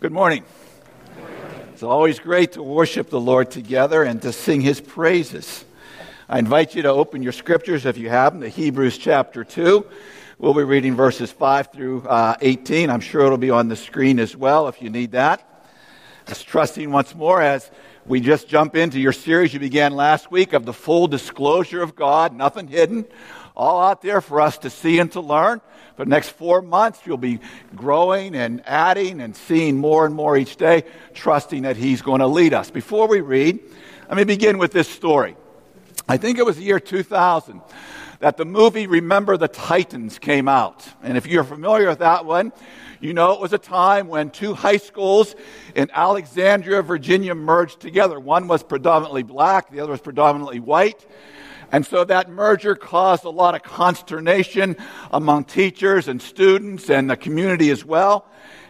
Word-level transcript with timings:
Good 0.00 0.12
morning. 0.12 0.44
It's 1.74 1.82
always 1.82 2.18
great 2.20 2.52
to 2.52 2.62
worship 2.62 3.10
the 3.10 3.20
Lord 3.20 3.50
together 3.50 4.02
and 4.02 4.22
to 4.22 4.32
sing 4.32 4.62
his 4.62 4.80
praises. 4.80 5.62
I 6.26 6.38
invite 6.38 6.74
you 6.74 6.80
to 6.80 6.88
open 6.88 7.22
your 7.22 7.32
scriptures, 7.32 7.84
if 7.84 7.98
you 7.98 8.08
have 8.08 8.32
them, 8.32 8.40
to 8.40 8.48
Hebrews 8.48 8.96
chapter 8.96 9.44
2. 9.44 9.84
We'll 10.38 10.54
be 10.54 10.62
reading 10.62 10.96
verses 10.96 11.30
5 11.30 11.70
through 11.70 12.08
uh, 12.08 12.34
18. 12.40 12.88
I'm 12.88 13.00
sure 13.00 13.26
it'll 13.26 13.36
be 13.36 13.50
on 13.50 13.68
the 13.68 13.76
screen 13.76 14.18
as 14.18 14.34
well 14.34 14.68
if 14.68 14.80
you 14.80 14.88
need 14.88 15.12
that. 15.12 15.66
Just 16.26 16.46
trusting 16.46 16.90
once 16.90 17.14
more 17.14 17.42
as 17.42 17.70
we 18.06 18.20
just 18.20 18.48
jump 18.48 18.76
into 18.76 18.98
your 18.98 19.12
series 19.12 19.52
you 19.52 19.60
began 19.60 19.94
last 19.94 20.30
week 20.30 20.54
of 20.54 20.64
the 20.64 20.72
full 20.72 21.08
disclosure 21.08 21.82
of 21.82 21.94
God, 21.94 22.32
nothing 22.32 22.68
hidden, 22.68 23.04
all 23.60 23.82
out 23.82 24.00
there 24.00 24.22
for 24.22 24.40
us 24.40 24.56
to 24.56 24.70
see 24.70 24.98
and 24.98 25.12
to 25.12 25.20
learn. 25.20 25.60
For 25.96 26.06
the 26.06 26.08
next 26.08 26.30
four 26.30 26.62
months, 26.62 27.00
you'll 27.04 27.18
be 27.18 27.40
growing 27.76 28.34
and 28.34 28.62
adding 28.66 29.20
and 29.20 29.36
seeing 29.36 29.76
more 29.76 30.06
and 30.06 30.14
more 30.14 30.34
each 30.34 30.56
day, 30.56 30.84
trusting 31.12 31.62
that 31.62 31.76
He's 31.76 32.00
going 32.00 32.20
to 32.20 32.26
lead 32.26 32.54
us. 32.54 32.70
Before 32.70 33.06
we 33.06 33.20
read, 33.20 33.60
let 34.08 34.16
me 34.16 34.24
begin 34.24 34.56
with 34.56 34.72
this 34.72 34.88
story. 34.88 35.36
I 36.08 36.16
think 36.16 36.38
it 36.38 36.46
was 36.46 36.56
the 36.56 36.62
year 36.62 36.80
2000 36.80 37.60
that 38.20 38.38
the 38.38 38.46
movie 38.46 38.86
Remember 38.86 39.36
the 39.36 39.48
Titans 39.48 40.18
came 40.18 40.48
out. 40.48 40.88
And 41.02 41.18
if 41.18 41.26
you're 41.26 41.44
familiar 41.44 41.88
with 41.88 41.98
that 41.98 42.24
one, 42.24 42.52
you 42.98 43.12
know 43.12 43.32
it 43.32 43.40
was 43.40 43.52
a 43.52 43.58
time 43.58 44.08
when 44.08 44.30
two 44.30 44.54
high 44.54 44.78
schools 44.78 45.34
in 45.74 45.90
Alexandria, 45.92 46.80
Virginia 46.80 47.34
merged 47.34 47.80
together. 47.80 48.18
One 48.18 48.48
was 48.48 48.62
predominantly 48.62 49.22
black, 49.22 49.70
the 49.70 49.80
other 49.80 49.92
was 49.92 50.00
predominantly 50.00 50.60
white. 50.60 51.06
And 51.72 51.86
so 51.86 52.04
that 52.04 52.28
merger 52.28 52.74
caused 52.74 53.24
a 53.24 53.30
lot 53.30 53.54
of 53.54 53.62
consternation 53.62 54.76
among 55.12 55.44
teachers 55.44 56.08
and 56.08 56.20
students 56.20 56.90
and 56.90 57.08
the 57.08 57.16
community 57.16 57.70
as 57.70 57.84
well. 57.84 58.26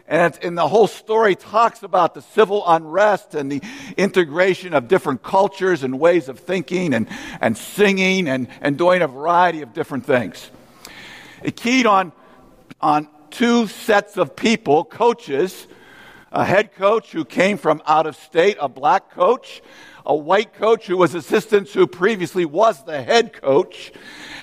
And, 0.06 0.36
and, 0.42 0.58
the 0.58 0.66
whole 0.66 0.88
story 0.88 1.36
talks 1.36 1.84
about 1.84 2.14
the 2.14 2.22
civil 2.22 2.64
unrest 2.66 3.36
and 3.36 3.50
the 3.50 3.62
integration 3.96 4.74
of 4.74 4.88
different 4.88 5.22
cultures 5.22 5.84
and 5.84 6.00
ways 6.00 6.28
of 6.28 6.40
thinking 6.40 6.94
and, 6.94 7.06
and 7.40 7.56
singing 7.56 8.26
and, 8.28 8.48
and 8.60 8.76
doing 8.76 9.02
a 9.02 9.06
variety 9.06 9.62
of 9.62 9.72
different 9.72 10.04
things. 10.04 10.50
It 11.44 11.54
keyed 11.54 11.86
on, 11.86 12.10
on 12.80 13.08
two 13.30 13.68
sets 13.68 14.16
of 14.16 14.34
people, 14.34 14.84
coaches, 14.84 15.68
a 16.32 16.44
head 16.44 16.74
coach 16.74 17.12
who 17.12 17.24
came 17.24 17.56
from 17.56 17.80
out 17.86 18.06
of 18.06 18.16
state, 18.16 18.56
a 18.60 18.68
black 18.68 19.12
coach, 19.12 19.62
a 20.10 20.14
white 20.14 20.52
coach 20.54 20.88
who 20.88 20.96
was 20.96 21.14
assistant 21.14 21.68
who 21.68 21.86
previously 21.86 22.44
was 22.44 22.82
the 22.82 23.00
head 23.00 23.32
coach, 23.32 23.92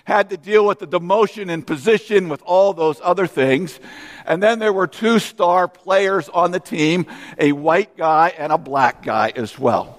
had 0.06 0.30
to 0.30 0.38
deal 0.38 0.66
with 0.66 0.80
the 0.80 0.88
demotion 0.88 1.52
in 1.52 1.62
position 1.62 2.30
with 2.30 2.42
all 2.46 2.72
those 2.72 3.02
other 3.04 3.28
things. 3.28 3.78
And 4.26 4.42
then 4.42 4.60
there 4.60 4.72
were 4.72 4.88
two 4.88 5.20
star 5.20 5.68
players 5.68 6.30
on 6.30 6.52
the 6.52 6.62
team, 6.62 7.06
a 7.38 7.52
white 7.52 7.98
guy 7.98 8.34
and 8.38 8.54
a 8.54 8.58
black 8.58 9.04
guy 9.04 9.34
as 9.36 9.60
well. 9.60 9.97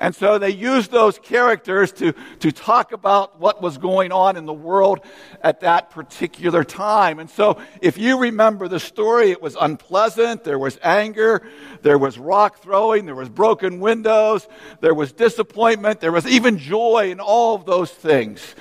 And 0.00 0.14
so 0.14 0.38
they 0.38 0.50
used 0.50 0.90
those 0.90 1.18
characters 1.18 1.92
to, 1.92 2.12
to 2.40 2.52
talk 2.52 2.92
about 2.92 3.40
what 3.40 3.62
was 3.62 3.78
going 3.78 4.12
on 4.12 4.36
in 4.36 4.46
the 4.46 4.52
world 4.52 5.00
at 5.42 5.60
that 5.60 5.90
particular 5.90 6.64
time. 6.64 7.18
And 7.18 7.30
so 7.30 7.60
if 7.80 7.98
you 7.98 8.18
remember 8.18 8.68
the 8.68 8.80
story, 8.80 9.30
it 9.30 9.42
was 9.42 9.56
unpleasant. 9.60 10.44
There 10.44 10.58
was 10.58 10.78
anger. 10.82 11.42
There 11.82 11.98
was 11.98 12.18
rock 12.18 12.58
throwing. 12.58 13.06
There 13.06 13.14
was 13.14 13.28
broken 13.28 13.80
windows. 13.80 14.46
There 14.80 14.94
was 14.94 15.12
disappointment. 15.12 16.00
There 16.00 16.12
was 16.12 16.26
even 16.26 16.58
joy 16.58 17.10
in 17.10 17.20
all 17.20 17.54
of 17.54 17.64
those 17.66 17.90
things. 17.90 18.54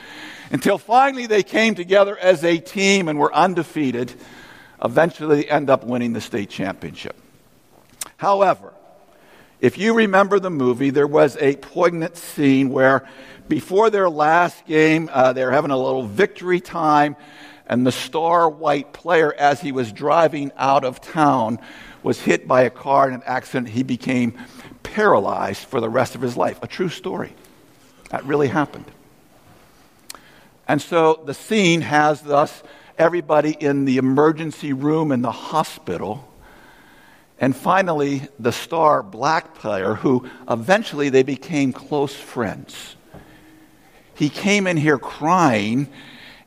Until 0.51 0.77
finally 0.77 1.25
they 1.25 1.43
came 1.43 1.75
together 1.75 2.17
as 2.17 2.43
a 2.43 2.59
team 2.59 3.07
and 3.07 3.17
were 3.17 3.33
undefeated. 3.33 4.13
Eventually 4.83 5.43
they 5.43 5.49
end 5.49 5.69
up 5.69 5.83
winning 5.83 6.13
the 6.13 6.21
state 6.21 6.49
championship. 6.49 7.15
However, 8.17 8.72
if 9.63 9.77
you 9.77 9.93
remember 9.93 10.39
the 10.39 10.49
movie, 10.49 10.89
there 10.89 11.07
was 11.07 11.37
a 11.37 11.55
poignant 11.55 12.17
scene 12.17 12.69
where 12.69 13.07
before 13.47 13.89
their 13.89 14.09
last 14.09 14.65
game, 14.65 15.09
uh, 15.09 15.31
they 15.31 15.45
were 15.45 15.53
having 15.53 15.71
a 15.71 15.77
little 15.77 16.03
victory 16.03 16.59
time, 16.59 17.15
and 17.67 17.87
the 17.87 17.91
star 17.93 18.49
white 18.49 18.91
player, 18.91 19.33
as 19.33 19.61
he 19.61 19.71
was 19.71 19.93
driving 19.93 20.51
out 20.57 20.83
of 20.83 20.99
town, 20.99 21.59
was 22.03 22.19
hit 22.19 22.45
by 22.45 22.63
a 22.63 22.69
car 22.69 23.07
in 23.07 23.13
an 23.13 23.23
accident. 23.25 23.69
He 23.69 23.83
became 23.83 24.37
paralyzed 24.83 25.65
for 25.65 25.79
the 25.79 25.89
rest 25.89 26.13
of 26.13 26.19
his 26.19 26.35
life. 26.35 26.59
A 26.61 26.67
true 26.67 26.89
story. 26.89 27.33
That 28.09 28.25
really 28.25 28.49
happened. 28.49 28.91
And 30.67 30.81
so 30.81 31.23
the 31.25 31.33
scene 31.33 31.79
has 31.79 32.21
thus 32.21 32.63
everybody 32.97 33.51
in 33.57 33.85
the 33.85 33.95
emergency 33.95 34.73
room 34.73 35.13
in 35.13 35.21
the 35.21 35.31
hospital 35.31 36.32
and 37.39 37.55
finally, 37.55 38.21
the 38.39 38.51
star 38.51 39.03
black 39.03 39.55
player, 39.55 39.95
who 39.95 40.29
eventually 40.49 41.09
they 41.09 41.23
became 41.23 41.73
close 41.73 42.15
friends. 42.15 42.95
He 44.15 44.29
came 44.29 44.67
in 44.67 44.77
here 44.77 44.97
crying, 44.97 45.87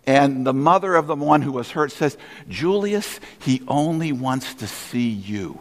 and 0.07 0.47
the 0.47 0.55
mother 0.55 0.95
of 0.95 1.07
the 1.07 1.17
one 1.17 1.43
who 1.43 1.53
was 1.53 1.71
hurt 1.71 1.93
says, 1.93 2.17
Julius, 2.49 3.21
he 3.41 3.63
only 3.67 4.13
wants 4.13 4.55
to 4.55 4.67
see 4.67 5.09
you. 5.09 5.61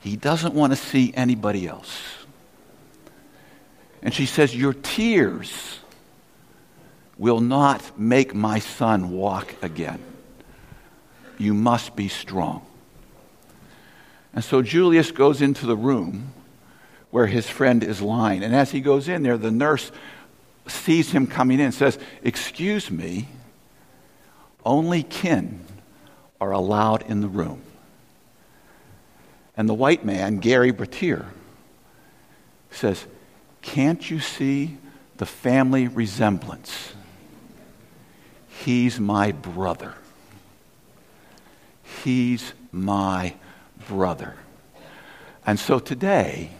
He 0.00 0.16
doesn't 0.16 0.54
want 0.54 0.72
to 0.72 0.76
see 0.76 1.12
anybody 1.14 1.66
else. 1.66 2.00
And 4.02 4.14
she 4.14 4.26
says, 4.26 4.54
Your 4.54 4.72
tears 4.72 5.80
will 7.18 7.40
not 7.40 7.98
make 7.98 8.34
my 8.34 8.60
son 8.60 9.10
walk 9.10 9.54
again. 9.62 10.02
You 11.38 11.54
must 11.54 11.96
be 11.96 12.08
strong. 12.08 12.65
And 14.36 14.44
so 14.44 14.60
Julius 14.60 15.12
goes 15.12 15.40
into 15.40 15.64
the 15.64 15.76
room 15.76 16.34
where 17.10 17.26
his 17.26 17.48
friend 17.48 17.82
is 17.82 18.02
lying. 18.02 18.44
And 18.44 18.54
as 18.54 18.70
he 18.70 18.82
goes 18.82 19.08
in 19.08 19.22
there, 19.22 19.38
the 19.38 19.50
nurse 19.50 19.90
sees 20.68 21.10
him 21.10 21.26
coming 21.26 21.58
in 21.58 21.66
and 21.66 21.74
says, 21.74 21.98
Excuse 22.22 22.90
me, 22.90 23.28
only 24.62 25.02
kin 25.02 25.64
are 26.38 26.52
allowed 26.52 27.00
in 27.08 27.22
the 27.22 27.28
room. 27.28 27.62
And 29.56 29.66
the 29.66 29.74
white 29.74 30.04
man, 30.04 30.36
Gary 30.36 30.70
Bertier, 30.70 31.24
says, 32.70 33.06
Can't 33.62 34.10
you 34.10 34.20
see 34.20 34.76
the 35.16 35.24
family 35.24 35.88
resemblance? 35.88 36.92
He's 38.50 39.00
my 39.00 39.32
brother. 39.32 39.94
He's 42.04 42.52
my 42.70 43.32
brother. 43.88 44.34
And 45.46 45.58
so 45.58 45.78
today, 45.78 46.50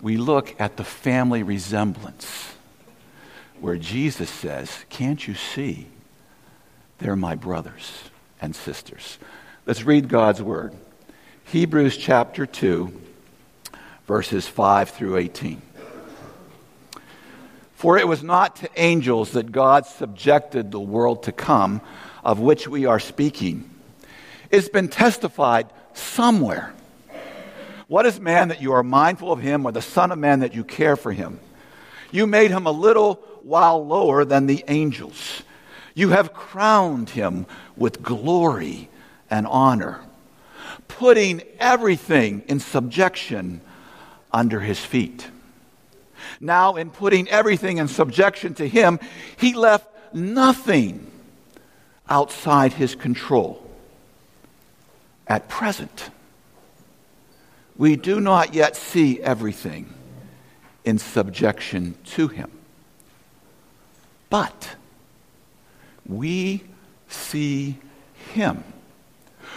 we 0.00 0.16
look 0.16 0.58
at 0.60 0.76
the 0.76 0.84
family 0.84 1.42
resemblance 1.42 2.54
where 3.60 3.76
Jesus 3.76 4.30
says, 4.30 4.84
Can't 4.88 5.26
you 5.26 5.34
see? 5.34 5.86
They're 6.98 7.16
my 7.16 7.34
brothers 7.34 8.10
and 8.40 8.54
sisters. 8.54 9.18
Let's 9.66 9.84
read 9.84 10.08
God's 10.08 10.42
word. 10.42 10.74
Hebrews 11.44 11.96
chapter 11.96 12.46
2, 12.46 12.92
verses 14.06 14.46
5 14.46 14.90
through 14.90 15.16
18. 15.16 15.62
For 17.74 17.96
it 17.96 18.06
was 18.06 18.22
not 18.22 18.56
to 18.56 18.70
angels 18.76 19.32
that 19.32 19.52
God 19.52 19.86
subjected 19.86 20.70
the 20.70 20.80
world 20.80 21.22
to 21.22 21.32
come, 21.32 21.80
of 22.22 22.38
which 22.38 22.68
we 22.68 22.84
are 22.84 23.00
speaking. 23.00 23.70
It's 24.50 24.68
been 24.68 24.88
testified 24.88 25.66
somewhere. 26.00 26.74
What 27.86 28.06
is 28.06 28.20
man 28.20 28.48
that 28.48 28.62
you 28.62 28.72
are 28.72 28.82
mindful 28.82 29.32
of 29.32 29.40
him, 29.40 29.66
or 29.66 29.72
the 29.72 29.82
Son 29.82 30.12
of 30.12 30.18
Man 30.18 30.40
that 30.40 30.54
you 30.54 30.64
care 30.64 30.96
for 30.96 31.12
him? 31.12 31.40
You 32.12 32.26
made 32.26 32.50
him 32.50 32.66
a 32.66 32.72
little 32.72 33.14
while 33.42 33.84
lower 33.84 34.24
than 34.24 34.46
the 34.46 34.64
angels. 34.68 35.42
You 35.94 36.10
have 36.10 36.32
crowned 36.32 37.10
him 37.10 37.46
with 37.76 38.02
glory 38.02 38.88
and 39.28 39.46
honor, 39.46 40.00
putting 40.88 41.42
everything 41.58 42.42
in 42.46 42.60
subjection 42.60 43.60
under 44.32 44.60
his 44.60 44.78
feet. 44.78 45.28
Now, 46.40 46.76
in 46.76 46.90
putting 46.90 47.28
everything 47.28 47.78
in 47.78 47.88
subjection 47.88 48.54
to 48.54 48.68
him, 48.68 49.00
he 49.36 49.54
left 49.54 49.88
nothing 50.14 51.10
outside 52.08 52.72
his 52.72 52.94
control 52.94 53.69
at 55.30 55.48
present. 55.48 56.10
We 57.76 57.94
do 57.94 58.20
not 58.20 58.52
yet 58.52 58.76
see 58.76 59.22
everything 59.22 59.94
in 60.84 60.98
subjection 60.98 61.94
to 62.04 62.26
Him. 62.26 62.50
But 64.28 64.70
we 66.04 66.64
see 67.08 67.78
Him, 68.34 68.64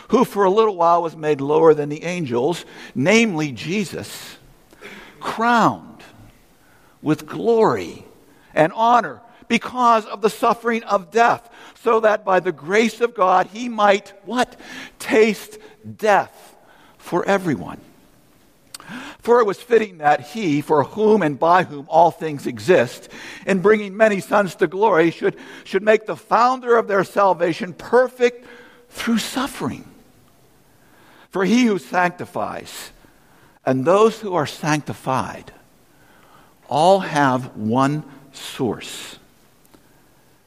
who 0.10 0.24
for 0.26 0.44
a 0.44 0.50
little 0.50 0.76
while 0.76 1.02
was 1.02 1.16
made 1.16 1.42
lower 1.42 1.74
than 1.74 1.90
the 1.90 2.04
angels, 2.04 2.66
namely 2.94 3.52
Jesus, 3.52 4.38
crowned 5.20 6.04
with 7.02 7.26
glory 7.26 8.06
and 8.54 8.72
honor 8.74 9.22
because 9.48 10.06
of 10.06 10.22
the 10.22 10.30
suffering 10.30 10.84
of 10.84 11.10
death, 11.10 11.50
so 11.84 12.00
that 12.00 12.24
by 12.24 12.40
the 12.40 12.52
grace 12.54 13.02
of 13.02 13.14
God 13.14 13.48
he 13.48 13.68
might 13.68 14.14
what? 14.24 14.58
Taste 15.00 15.58
death 15.98 16.56
for 16.98 17.26
everyone. 17.26 17.82
For 19.20 19.40
it 19.42 19.46
was 19.46 19.62
fitting 19.62 19.98
that 19.98 20.22
he, 20.22 20.62
for 20.62 20.84
whom 20.84 21.22
and 21.22 21.38
by 21.38 21.64
whom 21.64 21.86
all 21.90 22.12
things 22.12 22.48
exist, 22.48 23.10
in 23.46 23.62
bringing 23.62 23.96
many 23.98 24.22
sons 24.22 24.56
to 24.56 24.68
glory, 24.68 25.12
should, 25.12 25.36
should 25.64 25.84
make 25.84 26.06
the 26.06 26.16
founder 26.16 26.78
of 26.78 26.88
their 26.88 27.04
salvation 27.04 27.74
perfect 27.74 28.46
through 28.90 29.18
suffering. 29.18 29.86
For 31.32 31.44
he 31.44 31.66
who 31.66 31.80
sanctifies 31.80 32.92
and 33.66 33.84
those 33.84 34.20
who 34.20 34.36
are 34.36 34.46
sanctified 34.46 35.52
all 36.70 37.00
have 37.00 37.56
one 37.58 38.04
source. 38.32 39.18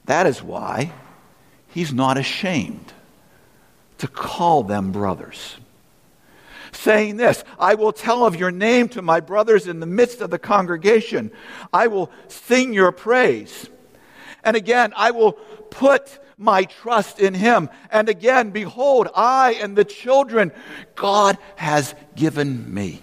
That 0.04 0.26
is 0.26 0.42
why 0.42 0.92
he's 1.76 1.92
not 1.92 2.16
ashamed 2.16 2.94
to 3.98 4.08
call 4.08 4.62
them 4.62 4.92
brothers. 4.92 5.58
Saying 6.72 7.18
this, 7.18 7.44
I 7.58 7.74
will 7.74 7.92
tell 7.92 8.24
of 8.24 8.34
your 8.34 8.50
name 8.50 8.88
to 8.90 9.02
my 9.02 9.20
brothers 9.20 9.66
in 9.66 9.78
the 9.80 9.86
midst 9.86 10.22
of 10.22 10.30
the 10.30 10.38
congregation. 10.38 11.30
I 11.74 11.88
will 11.88 12.10
sing 12.28 12.72
your 12.72 12.92
praise. 12.92 13.68
And 14.42 14.56
again, 14.56 14.94
I 14.96 15.10
will 15.10 15.32
put 15.32 16.18
my 16.38 16.64
trust 16.64 17.20
in 17.20 17.34
him. 17.34 17.68
And 17.90 18.08
again, 18.08 18.52
behold, 18.52 19.08
I 19.14 19.58
and 19.60 19.76
the 19.76 19.84
children 19.84 20.52
God 20.94 21.36
has 21.56 21.94
given 22.14 22.72
me. 22.72 23.02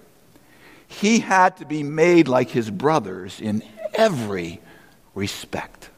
he 0.91 1.19
had 1.19 1.55
to 1.57 1.65
be 1.65 1.83
made 1.83 2.27
like 2.27 2.49
his 2.49 2.69
brothers 2.69 3.39
in 3.39 3.63
every 3.93 4.59
respect, 5.15 5.89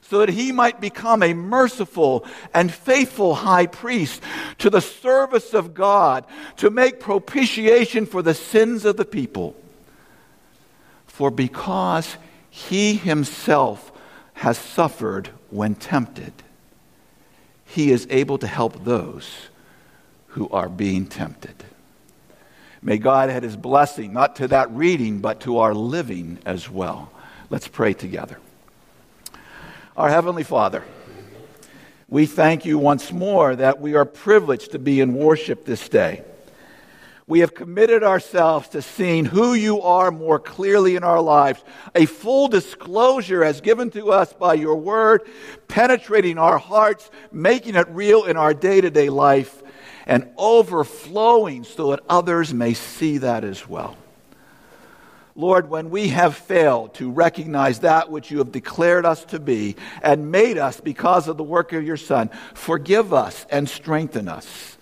so 0.00 0.20
that 0.20 0.30
he 0.30 0.52
might 0.52 0.80
become 0.80 1.22
a 1.22 1.34
merciful 1.34 2.24
and 2.54 2.72
faithful 2.72 3.34
high 3.34 3.66
priest 3.66 4.22
to 4.58 4.70
the 4.70 4.80
service 4.80 5.52
of 5.52 5.74
God 5.74 6.24
to 6.56 6.70
make 6.70 6.98
propitiation 6.98 8.06
for 8.06 8.22
the 8.22 8.34
sins 8.34 8.86
of 8.86 8.96
the 8.96 9.04
people. 9.04 9.54
For 11.06 11.30
because 11.30 12.16
he 12.48 12.94
himself 12.94 13.92
has 14.32 14.56
suffered 14.56 15.28
when 15.50 15.74
tempted, 15.74 16.32
he 17.66 17.92
is 17.92 18.06
able 18.08 18.38
to 18.38 18.46
help 18.46 18.84
those 18.84 19.30
who 20.28 20.48
are 20.48 20.70
being 20.70 21.06
tempted. 21.06 21.64
May 22.82 22.96
God 22.96 23.28
add 23.28 23.42
his 23.42 23.56
blessing, 23.56 24.12
not 24.14 24.36
to 24.36 24.48
that 24.48 24.70
reading, 24.70 25.18
but 25.20 25.40
to 25.40 25.58
our 25.58 25.74
living 25.74 26.38
as 26.46 26.70
well. 26.70 27.12
Let's 27.50 27.68
pray 27.68 27.92
together. 27.92 28.38
Our 29.96 30.08
Heavenly 30.08 30.44
Father, 30.44 30.82
we 32.08 32.24
thank 32.24 32.64
you 32.64 32.78
once 32.78 33.12
more 33.12 33.54
that 33.54 33.80
we 33.80 33.94
are 33.94 34.06
privileged 34.06 34.72
to 34.72 34.78
be 34.78 35.00
in 35.00 35.14
worship 35.14 35.66
this 35.66 35.88
day. 35.90 36.24
We 37.26 37.40
have 37.40 37.54
committed 37.54 38.02
ourselves 38.02 38.68
to 38.70 38.82
seeing 38.82 39.26
who 39.26 39.52
you 39.54 39.82
are 39.82 40.10
more 40.10 40.40
clearly 40.40 40.96
in 40.96 41.04
our 41.04 41.20
lives. 41.20 41.62
A 41.94 42.06
full 42.06 42.48
disclosure 42.48 43.44
as 43.44 43.60
given 43.60 43.90
to 43.90 44.10
us 44.10 44.32
by 44.32 44.54
your 44.54 44.76
word, 44.76 45.22
penetrating 45.68 46.38
our 46.38 46.58
hearts, 46.58 47.10
making 47.30 47.76
it 47.76 47.86
real 47.90 48.24
in 48.24 48.36
our 48.36 48.54
day 48.54 48.80
to 48.80 48.90
day 48.90 49.10
life 49.10 49.62
and 50.10 50.28
overflowing 50.36 51.62
so 51.62 51.92
that 51.92 52.00
others 52.08 52.52
may 52.52 52.74
see 52.74 53.18
that 53.18 53.44
as 53.44 53.68
well. 53.68 53.96
Lord, 55.36 55.70
when 55.70 55.88
we 55.88 56.08
have 56.08 56.34
failed 56.34 56.94
to 56.94 57.12
recognize 57.12 57.78
that 57.78 58.10
which 58.10 58.28
you 58.28 58.38
have 58.38 58.50
declared 58.50 59.06
us 59.06 59.24
to 59.26 59.38
be 59.38 59.76
and 60.02 60.32
made 60.32 60.58
us 60.58 60.80
because 60.80 61.28
of 61.28 61.36
the 61.36 61.44
work 61.44 61.72
of 61.72 61.84
your 61.84 61.96
Son, 61.96 62.28
forgive 62.54 63.14
us 63.14 63.46
and 63.50 63.68
strengthen 63.68 64.26
us 64.26 64.76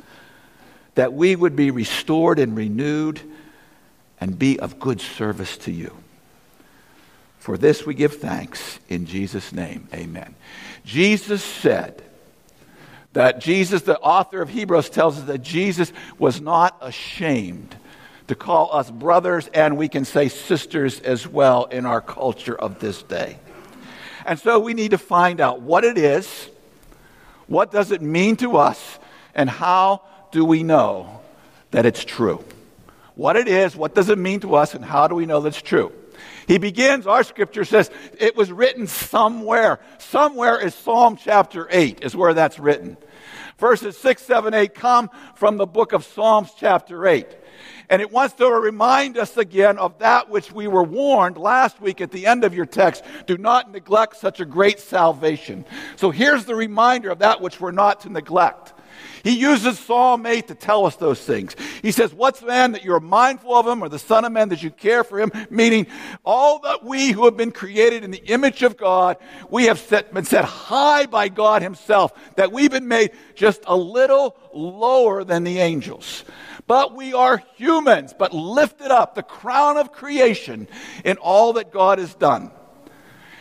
that 0.94 1.12
we 1.12 1.36
would 1.36 1.54
be 1.54 1.70
restored 1.70 2.38
and 2.38 2.56
renewed 2.56 3.20
and 4.22 4.38
be 4.38 4.58
of 4.58 4.80
good 4.80 5.02
service 5.02 5.58
to 5.58 5.70
you. 5.70 5.94
For 7.38 7.58
this 7.58 7.84
we 7.84 7.92
give 7.92 8.14
thanks 8.14 8.80
in 8.88 9.04
Jesus' 9.04 9.52
name. 9.52 9.88
Amen. 9.92 10.34
Jesus 10.86 11.44
said, 11.44 12.02
that 13.18 13.40
Jesus, 13.40 13.82
the 13.82 13.98
author 13.98 14.40
of 14.40 14.48
Hebrews, 14.48 14.90
tells 14.90 15.18
us 15.18 15.24
that 15.24 15.42
Jesus 15.42 15.92
was 16.20 16.40
not 16.40 16.78
ashamed 16.80 17.74
to 18.28 18.36
call 18.36 18.72
us 18.72 18.92
brothers 18.92 19.48
and 19.48 19.76
we 19.76 19.88
can 19.88 20.04
say 20.04 20.28
sisters 20.28 21.00
as 21.00 21.26
well 21.26 21.64
in 21.64 21.84
our 21.84 22.00
culture 22.00 22.54
of 22.54 22.78
this 22.78 23.02
day. 23.02 23.40
And 24.24 24.38
so 24.38 24.60
we 24.60 24.72
need 24.72 24.92
to 24.92 24.98
find 24.98 25.40
out 25.40 25.60
what 25.60 25.82
it 25.82 25.98
is, 25.98 26.48
what 27.48 27.72
does 27.72 27.90
it 27.90 28.02
mean 28.02 28.36
to 28.36 28.56
us, 28.56 29.00
and 29.34 29.50
how 29.50 30.02
do 30.30 30.44
we 30.44 30.62
know 30.62 31.20
that 31.72 31.86
it's 31.86 32.04
true? 32.04 32.44
What 33.16 33.34
it 33.34 33.48
is, 33.48 33.74
what 33.74 33.96
does 33.96 34.10
it 34.10 34.18
mean 34.18 34.38
to 34.40 34.54
us, 34.54 34.76
and 34.76 34.84
how 34.84 35.08
do 35.08 35.16
we 35.16 35.26
know 35.26 35.40
that's 35.40 35.60
true? 35.60 35.90
He 36.48 36.56
begins, 36.56 37.06
our 37.06 37.22
scripture 37.22 37.66
says, 37.66 37.90
it 38.18 38.34
was 38.34 38.50
written 38.50 38.86
somewhere. 38.86 39.80
Somewhere 39.98 40.58
is 40.58 40.74
Psalm 40.74 41.16
chapter 41.16 41.68
8, 41.70 42.02
is 42.02 42.16
where 42.16 42.32
that's 42.32 42.58
written. 42.58 42.96
Verses 43.58 43.98
6, 43.98 44.22
7, 44.22 44.54
8 44.54 44.74
come 44.74 45.10
from 45.34 45.58
the 45.58 45.66
book 45.66 45.92
of 45.92 46.04
Psalms 46.04 46.50
chapter 46.56 47.06
8. 47.06 47.26
And 47.90 48.00
it 48.00 48.10
wants 48.10 48.34
to 48.36 48.48
remind 48.48 49.18
us 49.18 49.36
again 49.36 49.78
of 49.78 49.98
that 49.98 50.30
which 50.30 50.50
we 50.50 50.68
were 50.68 50.82
warned 50.82 51.36
last 51.36 51.82
week 51.82 52.00
at 52.00 52.12
the 52.12 52.26
end 52.26 52.44
of 52.44 52.54
your 52.54 52.66
text. 52.66 53.04
Do 53.26 53.36
not 53.36 53.70
neglect 53.70 54.16
such 54.16 54.40
a 54.40 54.46
great 54.46 54.80
salvation. 54.80 55.66
So 55.96 56.10
here's 56.10 56.46
the 56.46 56.54
reminder 56.54 57.10
of 57.10 57.18
that 57.18 57.42
which 57.42 57.60
we're 57.60 57.72
not 57.72 58.00
to 58.00 58.08
neglect. 58.08 58.72
He 59.22 59.38
uses 59.38 59.78
Psalm 59.78 60.26
8 60.26 60.48
to 60.48 60.54
tell 60.54 60.86
us 60.86 60.96
those 60.96 61.20
things. 61.20 61.54
He 61.82 61.92
says, 61.92 62.14
What's 62.14 62.42
man 62.42 62.72
that 62.72 62.84
you're 62.84 63.00
mindful 63.00 63.54
of 63.54 63.66
him, 63.66 63.82
or 63.82 63.88
the 63.88 63.98
Son 63.98 64.24
of 64.24 64.32
Man 64.32 64.48
that 64.50 64.62
you 64.62 64.70
care 64.70 65.04
for 65.04 65.20
him? 65.20 65.30
Meaning, 65.50 65.86
all 66.24 66.60
that 66.60 66.84
we 66.84 67.10
who 67.10 67.24
have 67.24 67.36
been 67.36 67.52
created 67.52 68.04
in 68.04 68.10
the 68.10 68.24
image 68.26 68.62
of 68.62 68.76
God, 68.76 69.16
we 69.50 69.64
have 69.64 69.78
set, 69.78 70.12
been 70.12 70.24
set 70.24 70.44
high 70.44 71.06
by 71.06 71.28
God 71.28 71.62
Himself, 71.62 72.12
that 72.36 72.52
we've 72.52 72.70
been 72.70 72.88
made 72.88 73.12
just 73.34 73.62
a 73.66 73.76
little 73.76 74.36
lower 74.52 75.24
than 75.24 75.44
the 75.44 75.58
angels. 75.58 76.24
But 76.66 76.94
we 76.94 77.14
are 77.14 77.42
humans, 77.56 78.14
but 78.16 78.34
lifted 78.34 78.90
up, 78.90 79.14
the 79.14 79.22
crown 79.22 79.78
of 79.78 79.92
creation 79.92 80.68
in 81.04 81.16
all 81.16 81.54
that 81.54 81.72
God 81.72 81.98
has 81.98 82.14
done. 82.14 82.50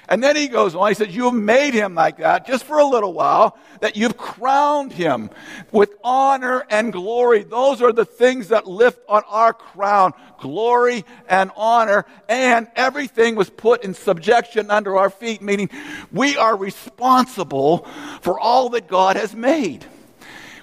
And 0.10 0.24
then 0.24 0.38
he 0.38 0.48
goes 0.48 0.74
on, 0.74 0.88
he 0.88 0.94
says, 0.94 1.14
You 1.14 1.26
have 1.26 1.34
made 1.34 1.74
him 1.74 1.94
like 1.94 2.18
that 2.18 2.48
just 2.48 2.64
for 2.64 2.78
a 2.80 2.86
little 2.86 3.12
while, 3.12 3.58
that 3.82 3.98
you've 3.98 4.16
crowned 4.16 4.94
him 4.94 5.30
with 5.72 5.94
honor 6.04 6.66
and 6.70 6.94
glory. 6.94 7.44
Those 7.44 7.82
are 7.82 7.92
the 7.92 8.06
things 8.06 8.48
that 8.50 8.66
lift 8.66 9.00
on 9.10 9.24
our 9.28 9.54
crown 9.54 10.14
glory 10.40 11.04
and 11.28 11.52
honor. 11.58 12.06
And 12.30 12.68
everything 12.76 13.36
was 13.36 13.50
put 13.50 13.84
in 13.84 13.94
subjection 13.94 14.72
under 14.72 14.98
our 14.98 15.10
feet, 15.10 15.42
meaning 15.42 15.70
we 16.12 16.38
are 16.38 16.56
responsible 16.56 17.80
for 18.22 18.40
all 18.40 18.70
that 18.70 18.88
God 18.88 19.18
has 19.18 19.36
made. 19.36 19.86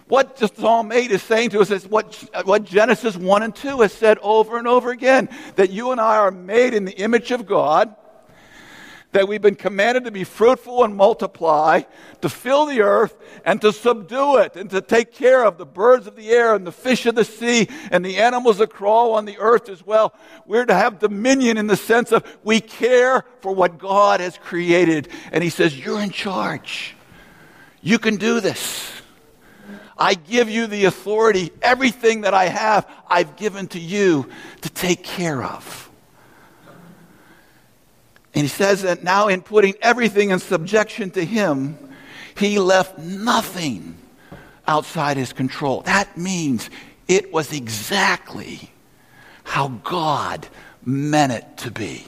What 0.06 0.36
just 0.36 0.56
Psalm 0.56 0.92
8 0.92 1.10
is 1.10 1.22
saying 1.22 1.50
to 1.50 1.60
us 1.60 1.70
is 1.70 1.86
what, 1.86 2.14
what 2.44 2.64
Genesis 2.64 3.16
1 3.16 3.42
and 3.42 3.54
2 3.54 3.80
has 3.80 3.92
said 3.92 4.18
over 4.18 4.58
and 4.58 4.68
over 4.68 4.90
again 4.90 5.28
that 5.56 5.70
you 5.70 5.92
and 5.92 6.00
I 6.00 6.16
are 6.16 6.30
made 6.30 6.74
in 6.74 6.84
the 6.84 6.92
image 6.92 7.30
of 7.30 7.46
God 7.46 7.94
that 9.14 9.28
we've 9.28 9.40
been 9.40 9.54
commanded 9.54 10.04
to 10.04 10.10
be 10.10 10.24
fruitful 10.24 10.82
and 10.82 10.96
multiply, 10.96 11.82
to 12.20 12.28
fill 12.28 12.66
the 12.66 12.82
earth 12.82 13.16
and 13.44 13.60
to 13.60 13.72
subdue 13.72 14.38
it, 14.38 14.56
and 14.56 14.68
to 14.70 14.80
take 14.80 15.12
care 15.12 15.44
of 15.44 15.56
the 15.56 15.64
birds 15.64 16.08
of 16.08 16.16
the 16.16 16.30
air 16.30 16.56
and 16.56 16.66
the 16.66 16.72
fish 16.72 17.06
of 17.06 17.14
the 17.14 17.24
sea 17.24 17.68
and 17.92 18.04
the 18.04 18.18
animals 18.18 18.58
that 18.58 18.70
crawl 18.70 19.14
on 19.14 19.24
the 19.24 19.38
earth 19.38 19.68
as 19.68 19.86
well. 19.86 20.12
We're 20.46 20.66
to 20.66 20.74
have 20.74 20.98
dominion 20.98 21.58
in 21.58 21.68
the 21.68 21.76
sense 21.76 22.10
of 22.10 22.24
we 22.42 22.60
care 22.60 23.24
for 23.40 23.54
what 23.54 23.78
God 23.78 24.18
has 24.18 24.36
created. 24.36 25.08
And 25.30 25.44
He 25.44 25.50
says, 25.50 25.78
You're 25.78 26.00
in 26.00 26.10
charge. 26.10 26.96
You 27.82 28.00
can 28.00 28.16
do 28.16 28.40
this. 28.40 28.90
I 29.96 30.14
give 30.14 30.50
you 30.50 30.66
the 30.66 30.86
authority. 30.86 31.52
Everything 31.62 32.22
that 32.22 32.34
I 32.34 32.46
have, 32.46 32.90
I've 33.06 33.36
given 33.36 33.68
to 33.68 33.78
you 33.78 34.28
to 34.62 34.70
take 34.70 35.04
care 35.04 35.44
of. 35.44 35.83
And 38.34 38.42
he 38.42 38.48
says 38.48 38.82
that 38.82 39.04
now, 39.04 39.28
in 39.28 39.42
putting 39.42 39.74
everything 39.80 40.30
in 40.30 40.38
subjection 40.40 41.10
to 41.12 41.24
him, 41.24 41.78
he 42.36 42.58
left 42.58 42.98
nothing 42.98 43.96
outside 44.66 45.16
his 45.16 45.32
control. 45.32 45.82
That 45.82 46.16
means 46.18 46.68
It 47.08 47.32
was 47.32 47.52
exactly 47.52 48.70
how 49.42 49.68
God 49.84 50.46
meant 50.84 51.32
it 51.32 51.56
to 51.58 51.70
be. 51.70 52.06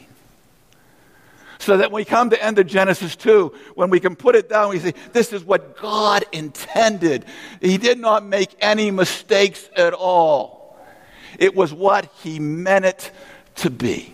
So 1.59 1.79
that 1.79 1.91
when 1.91 2.01
we 2.01 2.05
come 2.05 2.31
to 2.31 2.43
end 2.43 2.59
of 2.59 2.67
Genesis 2.67 3.17
2, 3.17 3.53
when 3.75 3.91
we 3.91 3.99
can 3.99 4.15
put 4.15 4.37
it 4.37 4.49
down, 4.49 4.71
we 4.71 4.79
say, 4.79 4.95
this 5.13 5.33
is 5.33 5.45
what 5.45 5.77
God 5.79 6.25
intended. 6.33 7.25
He 7.61 7.79
did 7.79 7.99
not 7.99 8.25
make 8.25 8.55
any 8.61 8.91
mistakes 8.91 9.69
at 9.77 9.93
all. 9.93 10.79
It 11.39 11.55
was 11.55 11.73
what 11.73 12.07
He 12.23 12.39
meant 12.39 12.85
it 12.85 13.11
to 13.57 13.71
be. 13.71 14.13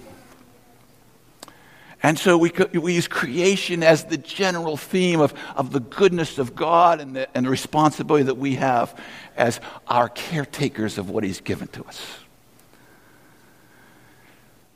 And 2.03 2.19
so 2.19 2.37
we, 2.37 2.53
we 2.75 2.95
use 2.95 3.07
creation 3.07 3.83
as 3.83 4.05
the 4.05 4.17
general 4.17 4.77
theme 4.77 5.21
of, 5.21 5.35
of 5.55 5.71
the 5.71 5.81
goodness 5.81 6.39
of 6.39 6.55
God 6.55 7.01
and 7.01 7.15
the, 7.15 7.37
and 7.37 7.47
the 7.47 7.51
responsibility 7.51 8.25
that 8.25 8.37
we 8.37 8.57
have 8.57 8.99
as 9.37 9.61
our 9.87 10.09
caretakers 10.09 10.99
of 10.99 11.11
what 11.11 11.23
He's 11.23 11.41
given 11.41 11.69
to 11.69 11.85
us. 11.85 12.05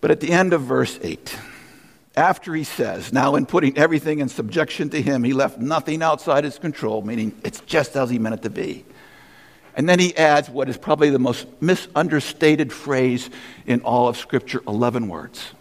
But 0.01 0.13
at 0.13 0.21
the 0.21 0.31
end 0.31 0.53
of 0.53 0.63
verse 0.63 1.01
8, 1.03 1.37
after 2.17 2.55
he 2.55 2.65
says, 2.65 3.13
Now 3.13 3.35
in 3.35 3.45
putting 3.45 3.77
everything 3.77 4.21
in 4.21 4.29
subjection 4.29 4.89
to 4.91 5.03
him, 5.03 5.25
he 5.25 5.33
left 5.33 5.59
nothing 5.59 6.03
outside 6.03 6.45
his 6.45 6.59
control, 6.59 7.03
meaning 7.03 7.39
it's 7.45 7.61
just 7.61 7.97
as 7.97 8.09
he 8.09 8.19
meant 8.19 8.37
it 8.37 8.43
to 8.43 8.51
be. 8.51 8.85
And 9.75 9.89
then 9.89 9.99
he 9.99 10.17
adds 10.17 10.49
what 10.49 10.69
is 10.69 10.79
probably 10.79 11.11
the 11.11 11.19
most 11.19 11.47
misunderstated 11.61 12.73
phrase 12.73 13.29
in 13.67 13.81
all 13.81 14.09
of 14.09 14.17
Scripture 14.17 14.63
11 14.67 15.09
words. 15.09 15.53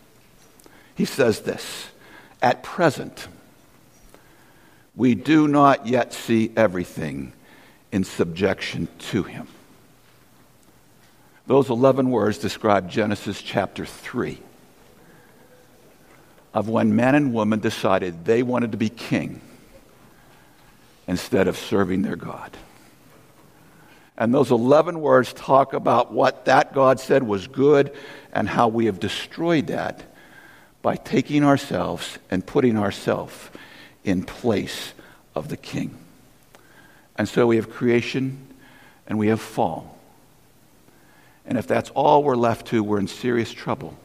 He 0.95 1.05
says 1.05 1.41
this 1.41 1.89
At 2.41 2.63
present, 2.63 3.27
we 4.95 5.13
do 5.13 5.47
not 5.47 5.87
yet 5.87 6.13
see 6.13 6.51
everything 6.55 7.33
in 7.91 8.03
subjection 8.03 8.87
to 8.99 9.23
him. 9.23 9.47
Those 11.47 11.69
11 11.69 12.09
words 12.09 12.39
describe 12.39 12.89
Genesis 12.89 13.41
chapter 13.41 13.85
3 13.85 14.39
of 16.53 16.69
when 16.69 16.95
man 16.95 17.13
and 17.15 17.33
woman 17.33 17.59
decided 17.59 18.25
they 18.25 18.41
wanted 18.41 18.71
to 18.71 18.77
be 18.77 18.89
king 18.89 19.41
instead 21.05 21.47
of 21.47 21.57
serving 21.57 22.01
their 22.01 22.15
God. 22.15 22.57
And 24.17 24.33
those 24.33 24.49
11 24.49 25.01
words 25.01 25.33
talk 25.33 25.73
about 25.73 26.13
what 26.13 26.45
that 26.45 26.73
God 26.73 27.01
said 27.01 27.21
was 27.21 27.47
good 27.47 27.93
and 28.33 28.47
how 28.47 28.69
we 28.69 28.85
have 28.85 28.99
destroyed 28.99 29.67
that 29.67 30.01
by 30.85 30.95
taking 30.95 31.43
ourselves 31.43 32.19
and 32.29 32.45
putting 32.45 32.77
ourselves 32.77 33.33
in 34.03 34.21
place 34.21 34.93
of 35.33 35.49
the 35.49 35.57
king. 35.57 35.97
And 37.15 37.27
so 37.27 37.47
we 37.47 37.55
have 37.55 37.71
creation 37.71 38.53
and 39.07 39.17
we 39.17 39.29
have 39.29 39.41
fall. 39.41 39.97
And 41.43 41.57
if 41.57 41.65
that's 41.65 41.89
all 41.95 42.21
we're 42.23 42.35
left 42.35 42.67
to, 42.67 42.83
we're 42.83 42.99
in 42.99 43.07
serious 43.07 43.51
trouble. 43.51 43.97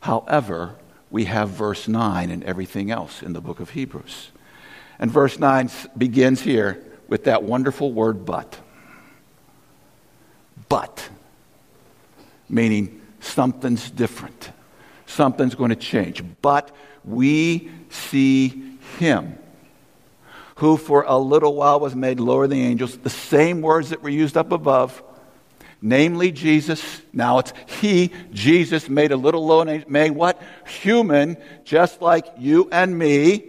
However, 0.00 0.76
we 1.10 1.26
have 1.26 1.50
verse 1.50 1.86
9 1.86 2.30
and 2.30 2.42
everything 2.44 2.90
else 2.90 3.22
in 3.22 3.34
the 3.34 3.42
book 3.42 3.60
of 3.60 3.68
Hebrews. 3.68 4.30
And 4.98 5.10
verse 5.10 5.38
9 5.38 5.68
begins 5.98 6.40
here 6.40 6.82
with 7.06 7.24
that 7.24 7.42
wonderful 7.42 7.92
word, 7.92 8.24
but. 8.24 8.58
But, 10.70 11.06
meaning 12.48 13.02
something's 13.20 13.90
different, 13.90 14.52
something's 15.10 15.54
going 15.54 15.70
to 15.70 15.76
change. 15.76 16.22
But 16.42 16.74
we 17.04 17.70
see 17.90 18.76
him 18.98 19.38
who 20.56 20.76
for 20.76 21.04
a 21.06 21.16
little 21.16 21.54
while 21.54 21.80
was 21.80 21.94
made 21.94 22.20
lower 22.20 22.46
than 22.46 22.58
the 22.58 22.64
angels, 22.64 22.98
the 22.98 23.10
same 23.10 23.62
words 23.62 23.90
that 23.90 24.02
were 24.02 24.10
used 24.10 24.36
up 24.36 24.52
above 24.52 25.02
namely 25.82 26.32
Jesus. 26.32 27.02
Now 27.12 27.38
it's 27.38 27.52
He, 27.80 28.12
Jesus, 28.32 28.88
made 28.88 29.12
a 29.12 29.16
little 29.16 29.46
low, 29.46 29.64
made 29.64 30.10
what? 30.10 30.40
Human, 30.82 31.36
just 31.64 32.02
like 32.02 32.26
you 32.38 32.68
and 32.70 32.98
me, 32.98 33.44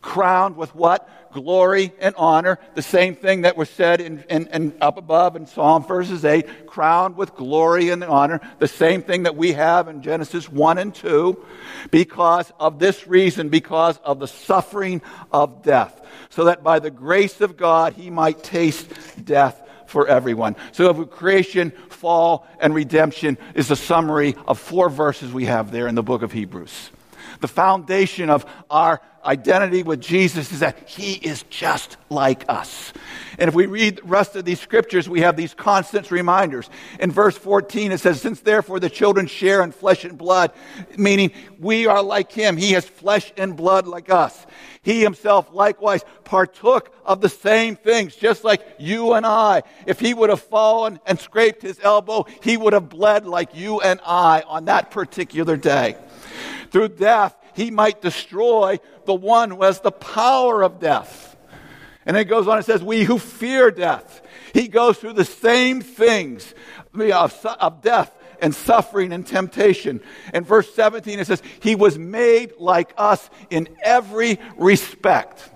crowned 0.00 0.56
with 0.56 0.74
what? 0.74 1.08
Glory 1.38 1.92
and 2.00 2.16
honor. 2.16 2.58
The 2.74 2.82
same 2.82 3.14
thing 3.14 3.42
that 3.42 3.56
was 3.56 3.70
said 3.70 4.00
in, 4.00 4.24
in, 4.28 4.48
in 4.48 4.74
up 4.80 4.98
above 4.98 5.36
in 5.36 5.46
Psalm 5.46 5.84
verses 5.84 6.24
8, 6.24 6.66
crowned 6.66 7.16
with 7.16 7.36
glory 7.36 7.90
and 7.90 8.02
honor. 8.02 8.40
The 8.58 8.66
same 8.66 9.02
thing 9.02 9.22
that 9.22 9.36
we 9.36 9.52
have 9.52 9.86
in 9.86 10.02
Genesis 10.02 10.48
1 10.50 10.78
and 10.78 10.92
2, 10.92 11.44
because 11.92 12.52
of 12.58 12.80
this 12.80 13.06
reason, 13.06 13.50
because 13.50 13.98
of 13.98 14.18
the 14.18 14.26
suffering 14.26 15.00
of 15.32 15.62
death, 15.62 16.04
so 16.28 16.46
that 16.46 16.64
by 16.64 16.80
the 16.80 16.90
grace 16.90 17.40
of 17.40 17.56
God 17.56 17.92
he 17.92 18.10
might 18.10 18.42
taste 18.42 18.90
death 19.24 19.62
for 19.86 20.08
everyone. 20.08 20.56
So, 20.72 20.92
creation, 21.04 21.70
fall, 21.88 22.48
and 22.58 22.74
redemption 22.74 23.38
is 23.54 23.70
a 23.70 23.76
summary 23.76 24.34
of 24.48 24.58
four 24.58 24.90
verses 24.90 25.32
we 25.32 25.44
have 25.44 25.70
there 25.70 25.86
in 25.86 25.94
the 25.94 26.02
book 26.02 26.22
of 26.22 26.32
Hebrews. 26.32 26.90
The 27.40 27.48
foundation 27.48 28.28
of 28.28 28.44
our 28.68 29.00
identity 29.28 29.82
with 29.82 30.00
Jesus 30.00 30.50
is 30.52 30.60
that 30.60 30.88
he 30.88 31.12
is 31.14 31.44
just 31.44 31.98
like 32.08 32.46
us. 32.48 32.92
And 33.38 33.46
if 33.46 33.54
we 33.54 33.66
read 33.66 33.98
the 33.98 34.02
rest 34.04 34.34
of 34.34 34.44
these 34.44 34.58
scriptures, 34.58 35.08
we 35.08 35.20
have 35.20 35.36
these 35.36 35.54
constant 35.54 36.10
reminders. 36.10 36.68
In 36.98 37.12
verse 37.12 37.36
14, 37.36 37.92
it 37.92 38.00
says, 38.00 38.20
Since 38.20 38.40
therefore 38.40 38.80
the 38.80 38.88
children 38.90 39.26
share 39.26 39.62
in 39.62 39.70
flesh 39.70 40.04
and 40.04 40.16
blood, 40.16 40.52
meaning 40.96 41.30
we 41.60 41.86
are 41.86 42.02
like 42.02 42.32
him. 42.32 42.56
He 42.56 42.72
has 42.72 42.86
flesh 42.86 43.32
and 43.36 43.54
blood 43.54 43.86
like 43.86 44.10
us. 44.10 44.46
He 44.82 45.02
himself 45.02 45.52
likewise 45.52 46.02
partook 46.24 46.94
of 47.04 47.20
the 47.20 47.28
same 47.28 47.76
things, 47.76 48.16
just 48.16 48.42
like 48.42 48.62
you 48.78 49.12
and 49.12 49.26
I. 49.26 49.62
If 49.86 50.00
he 50.00 50.14
would 50.14 50.30
have 50.30 50.40
fallen 50.40 50.98
and 51.04 51.20
scraped 51.20 51.60
his 51.60 51.78
elbow, 51.82 52.26
he 52.42 52.56
would 52.56 52.72
have 52.72 52.88
bled 52.88 53.26
like 53.26 53.54
you 53.54 53.80
and 53.82 54.00
I 54.06 54.42
on 54.46 54.64
that 54.64 54.90
particular 54.90 55.56
day. 55.56 55.96
Through 56.70 56.88
death, 56.88 57.36
he 57.58 57.72
might 57.72 58.00
destroy 58.00 58.78
the 59.04 59.14
one 59.14 59.50
who 59.50 59.64
has 59.64 59.80
the 59.80 59.90
power 59.90 60.62
of 60.62 60.78
death. 60.78 61.36
And 62.06 62.16
it 62.16 62.26
goes 62.26 62.46
on 62.46 62.56
and 62.56 62.64
says, 62.64 62.84
We 62.84 63.02
who 63.02 63.18
fear 63.18 63.72
death. 63.72 64.22
He 64.54 64.68
goes 64.68 64.96
through 64.96 65.14
the 65.14 65.24
same 65.24 65.80
things 65.80 66.54
of 66.94 67.82
death 67.82 68.16
and 68.40 68.54
suffering 68.54 69.12
and 69.12 69.26
temptation. 69.26 70.00
In 70.32 70.44
verse 70.44 70.72
17, 70.72 71.18
it 71.18 71.26
says, 71.26 71.42
He 71.60 71.74
was 71.74 71.98
made 71.98 72.52
like 72.60 72.94
us 72.96 73.28
in 73.50 73.68
every 73.82 74.38
respect. 74.56 75.50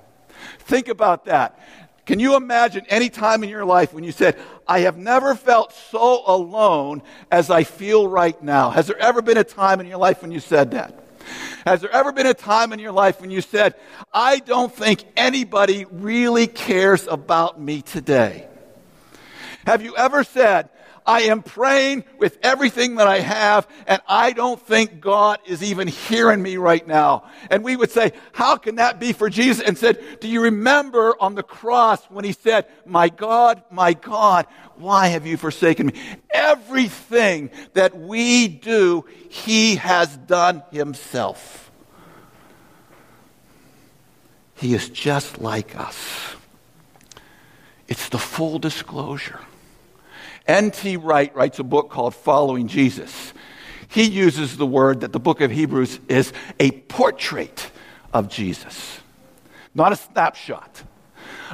Think 0.59 0.89
about 0.89 1.27
that. 1.27 1.61
Can 2.05 2.19
you 2.19 2.35
imagine 2.35 2.85
any 2.89 3.11
time 3.11 3.45
in 3.45 3.49
your 3.49 3.65
life 3.65 3.95
when 3.95 4.03
you 4.03 4.11
said, 4.11 4.37
I 4.67 4.81
have 4.81 4.99
never 4.99 5.37
felt 5.37 5.73
so 5.73 6.25
alone 6.27 7.03
as 7.31 7.49
I 7.49 7.63
feel 7.63 8.09
right 8.09 8.43
now? 8.43 8.71
Has 8.71 8.89
there 8.89 8.99
ever 8.99 9.23
been 9.23 9.39
a 9.39 9.45
time 9.45 9.79
in 9.79 9.87
your 9.87 9.99
life 9.99 10.21
when 10.21 10.33
you 10.33 10.41
said 10.41 10.73
that? 10.73 11.02
Has 11.67 11.81
there 11.81 11.91
ever 11.91 12.13
been 12.13 12.27
a 12.27 12.35
time 12.35 12.73
in 12.73 12.79
your 12.79 12.93
life 12.93 13.21
when 13.21 13.31
you 13.31 13.41
said, 13.41 13.75
I 14.13 14.41
don't 14.41 14.75
think 14.75 15.05
anybody 15.17 15.87
really 15.91 16.47
cares 16.47 17.07
about 17.07 17.61
me 17.61 17.83
today? 17.83 18.49
Have 19.67 19.83
you 19.83 19.97
ever 19.97 20.25
said, 20.25 20.71
I 21.07 21.23
am 21.23 21.43
praying 21.43 22.05
with 22.19 22.39
everything 22.43 22.97
that 22.97 23.07
I 23.07 23.21
have, 23.21 23.69
and 23.87 24.01
I 24.07 24.33
don't 24.33 24.61
think 24.61 25.01
God 25.01 25.41
is 25.47 25.63
even 25.63 25.89
hearing 25.89 26.43
me 26.43 26.57
right 26.57 26.87
now. 26.87 27.25
And 27.51 27.65
we 27.65 27.77
would 27.77 27.91
say, 27.91 28.13
How 28.33 28.57
can 28.57 28.77
that 28.77 29.01
be 29.01 29.13
for 29.13 29.29
Jesus? 29.29 29.65
And 29.65 29.77
said, 29.77 30.21
Do 30.21 30.29
you 30.29 30.43
remember 30.43 31.15
on 31.21 31.35
the 31.35 31.43
cross 31.43 32.05
when 32.07 32.25
he 32.25 32.33
said, 32.33 32.67
My 32.87 33.09
God, 33.09 33.63
my 33.71 33.95
God, 33.95 34.47
why 34.77 35.09
have 35.09 35.27
you 35.27 35.37
forsaken 35.37 35.89
me? 35.89 36.01
Everything 36.31 37.51
that 37.75 37.99
we 37.99 38.49
do, 38.49 39.05
he 39.29 39.77
has 39.77 40.17
done 40.17 40.63
himself. 40.71 41.71
He 44.55 44.75
is 44.75 44.89
just 44.89 45.41
like 45.41 45.77
us. 45.77 46.37
It's 47.89 48.09
the 48.09 48.19
full 48.19 48.61
disclosure. 48.61 49.41
N.T. 50.47 50.97
Wright 50.97 51.35
writes 51.35 51.59
a 51.59 51.65
book 51.65 51.91
called 51.91 52.15
Following 52.15 52.69
Jesus. 52.69 53.33
He 53.89 54.05
uses 54.05 54.57
the 54.57 54.67
word 54.67 55.01
that 55.01 55.13
the 55.13 55.21
book 55.21 55.41
of 55.41 55.51
Hebrews 55.51 56.01
is 56.09 56.33
a 56.59 56.71
portrait 56.71 57.71
of 58.13 58.29
Jesus, 58.29 59.01
not 59.75 59.93
a 59.93 59.97
snapshot. 59.97 60.83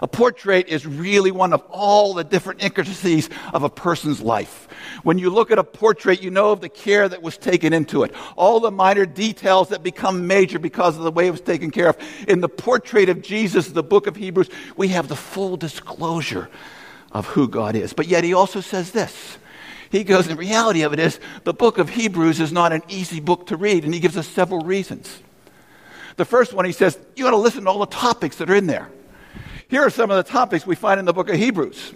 A 0.00 0.07
portrait 0.07 0.68
is 0.68 0.87
really 0.87 1.33
one 1.33 1.52
of 1.52 1.62
all 1.68 2.14
the 2.14 2.23
different 2.23 2.62
intricacies 2.62 3.28
of 3.52 3.64
a 3.64 3.68
person's 3.68 4.21
life. 4.21 4.68
When 5.02 5.18
you 5.18 5.30
look 5.30 5.50
at 5.50 5.59
a 5.59 5.64
portrait, 5.64 6.23
you 6.23 6.30
know 6.30 6.52
of 6.52 6.61
the 6.61 6.68
care 6.68 7.09
that 7.09 7.21
was 7.21 7.37
taken 7.37 7.73
into 7.73 8.04
it, 8.04 8.14
all 8.37 8.61
the 8.61 8.71
minor 8.71 9.07
details 9.07 9.71
that 9.71 9.83
become 9.83 10.28
major 10.28 10.61
because 10.61 10.97
of 10.97 11.02
the 11.02 11.11
way 11.11 11.26
it 11.26 11.33
was 11.33 11.40
taken 11.40 11.73
care 11.73 11.88
of. 11.88 11.99
In 12.28 12.40
the 12.40 12.49
portrait 12.49 13.09
of 13.09 13.23
Jesus, 13.23 13.68
the 13.68 13.83
book 13.83 14.07
of 14.07 14.14
Hebrews, 14.14 14.50
we 14.76 14.88
have 14.88 15.09
the 15.09 15.16
full 15.16 15.57
disclosure 15.57 16.49
of 17.12 17.26
who 17.26 17.48
God 17.48 17.74
is. 17.74 17.92
But 17.92 18.08
yet 18.08 18.24
he 18.24 18.34
also 18.34 18.60
says 18.60 18.92
this. 18.92 19.38
He 19.90 20.04
goes, 20.04 20.28
the 20.28 20.36
reality 20.36 20.82
of 20.82 20.92
it 20.92 20.98
is, 20.98 21.18
the 21.44 21.54
book 21.54 21.78
of 21.78 21.88
Hebrews 21.88 22.40
is 22.40 22.52
not 22.52 22.72
an 22.72 22.82
easy 22.88 23.20
book 23.20 23.46
to 23.46 23.56
read, 23.56 23.84
and 23.84 23.94
he 23.94 24.00
gives 24.00 24.16
us 24.16 24.28
several 24.28 24.60
reasons. 24.60 25.22
The 26.16 26.26
first 26.26 26.52
one, 26.52 26.64
he 26.64 26.72
says, 26.72 26.98
you 27.16 27.24
got 27.24 27.30
to 27.30 27.36
listen 27.36 27.64
to 27.64 27.70
all 27.70 27.78
the 27.78 27.86
topics 27.86 28.36
that 28.36 28.50
are 28.50 28.54
in 28.54 28.66
there. 28.66 28.90
Here 29.68 29.82
are 29.82 29.90
some 29.90 30.10
of 30.10 30.16
the 30.16 30.30
topics 30.30 30.66
we 30.66 30.74
find 30.74 30.98
in 30.98 31.06
the 31.06 31.12
book 31.12 31.28
of 31.28 31.36
Hebrews. 31.36 31.94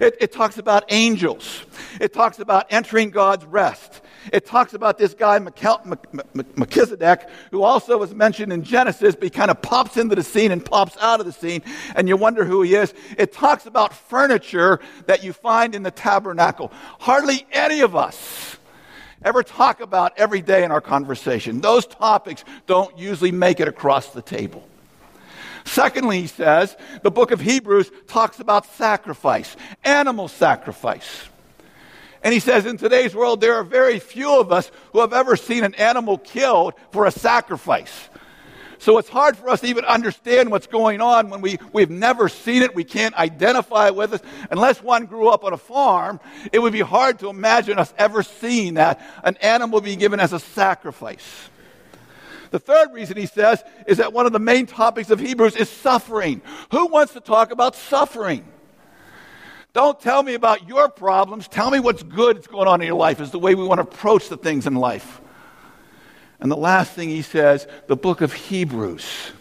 It, 0.00 0.16
it, 0.20 0.32
talks 0.32 0.58
about 0.58 0.84
angels. 0.88 1.64
It 2.00 2.12
talks 2.12 2.38
about 2.38 2.66
entering 2.70 3.10
God's 3.10 3.44
rest. 3.44 4.00
It 4.32 4.46
talks 4.46 4.74
about 4.74 4.98
this 4.98 5.14
guy, 5.14 5.38
Melchizedek, 5.38 7.28
who 7.50 7.62
also 7.62 7.98
was 7.98 8.14
mentioned 8.14 8.52
in 8.52 8.62
Genesis, 8.62 9.14
but 9.14 9.24
he 9.24 9.30
kind 9.30 9.50
of 9.50 9.62
pops 9.62 9.96
into 9.96 10.14
the 10.14 10.22
scene 10.22 10.52
and 10.52 10.64
pops 10.64 10.96
out 11.00 11.20
of 11.20 11.26
the 11.26 11.32
scene, 11.32 11.62
and 11.94 12.08
you 12.08 12.16
wonder 12.16 12.44
who 12.44 12.62
he 12.62 12.74
is. 12.74 12.92
It 13.18 13.32
talks 13.32 13.66
about 13.66 13.94
furniture 13.94 14.80
that 15.06 15.22
you 15.22 15.32
find 15.32 15.74
in 15.74 15.82
the 15.82 15.90
tabernacle. 15.90 16.72
Hardly 16.98 17.46
any 17.52 17.80
of 17.80 17.94
us 17.94 18.56
ever 19.22 19.42
talk 19.42 19.80
about 19.80 20.12
every 20.16 20.42
day 20.42 20.64
in 20.64 20.70
our 20.70 20.80
conversation. 20.80 21.60
Those 21.60 21.86
topics 21.86 22.44
don't 22.66 22.96
usually 22.98 23.32
make 23.32 23.60
it 23.60 23.68
across 23.68 24.10
the 24.10 24.22
table. 24.22 24.66
Secondly, 25.64 26.20
he 26.20 26.26
says, 26.28 26.76
the 27.02 27.10
book 27.10 27.32
of 27.32 27.40
Hebrews 27.40 27.90
talks 28.06 28.38
about 28.38 28.66
sacrifice, 28.74 29.56
animal 29.82 30.28
sacrifice. 30.28 31.28
And 32.26 32.32
he 32.32 32.40
says, 32.40 32.66
in 32.66 32.76
today's 32.76 33.14
world, 33.14 33.40
there 33.40 33.54
are 33.54 33.62
very 33.62 34.00
few 34.00 34.40
of 34.40 34.50
us 34.50 34.72
who 34.92 34.98
have 34.98 35.12
ever 35.12 35.36
seen 35.36 35.62
an 35.62 35.76
animal 35.76 36.18
killed 36.18 36.74
for 36.90 37.06
a 37.06 37.10
sacrifice. 37.12 38.08
So 38.78 38.98
it's 38.98 39.08
hard 39.08 39.36
for 39.36 39.48
us 39.48 39.60
to 39.60 39.68
even 39.68 39.84
understand 39.84 40.50
what's 40.50 40.66
going 40.66 41.00
on 41.00 41.30
when 41.30 41.40
we, 41.40 41.60
we've 41.72 41.88
never 41.88 42.28
seen 42.28 42.62
it. 42.62 42.74
We 42.74 42.82
can't 42.82 43.14
identify 43.14 43.90
with 43.90 44.14
it. 44.14 44.24
Unless 44.50 44.82
one 44.82 45.06
grew 45.06 45.28
up 45.28 45.44
on 45.44 45.52
a 45.52 45.56
farm, 45.56 46.18
it 46.52 46.58
would 46.58 46.72
be 46.72 46.80
hard 46.80 47.20
to 47.20 47.28
imagine 47.28 47.78
us 47.78 47.94
ever 47.96 48.24
seeing 48.24 48.74
that, 48.74 49.00
an 49.22 49.36
animal 49.36 49.80
being 49.80 50.00
given 50.00 50.18
as 50.18 50.32
a 50.32 50.40
sacrifice. 50.40 51.48
The 52.50 52.58
third 52.58 52.92
reason 52.92 53.16
he 53.16 53.26
says 53.26 53.62
is 53.86 53.98
that 53.98 54.12
one 54.12 54.26
of 54.26 54.32
the 54.32 54.40
main 54.40 54.66
topics 54.66 55.10
of 55.10 55.20
Hebrews 55.20 55.54
is 55.54 55.68
suffering. 55.68 56.42
Who 56.72 56.88
wants 56.88 57.12
to 57.12 57.20
talk 57.20 57.52
about 57.52 57.76
suffering? 57.76 58.44
Don't 59.76 60.00
tell 60.00 60.22
me 60.22 60.32
about 60.32 60.66
your 60.66 60.88
problems. 60.88 61.48
Tell 61.48 61.70
me 61.70 61.80
what's 61.80 62.02
good 62.02 62.38
that's 62.38 62.46
going 62.46 62.66
on 62.66 62.80
in 62.80 62.86
your 62.86 62.96
life, 62.96 63.20
is 63.20 63.30
the 63.30 63.38
way 63.38 63.54
we 63.54 63.62
want 63.62 63.78
to 63.78 63.82
approach 63.82 64.30
the 64.30 64.38
things 64.38 64.66
in 64.66 64.74
life. 64.74 65.20
And 66.40 66.50
the 66.50 66.56
last 66.56 66.94
thing 66.94 67.10
he 67.10 67.20
says, 67.20 67.68
the 67.86 67.94
book 67.94 68.22
of 68.22 68.32
Hebrews 68.32 69.32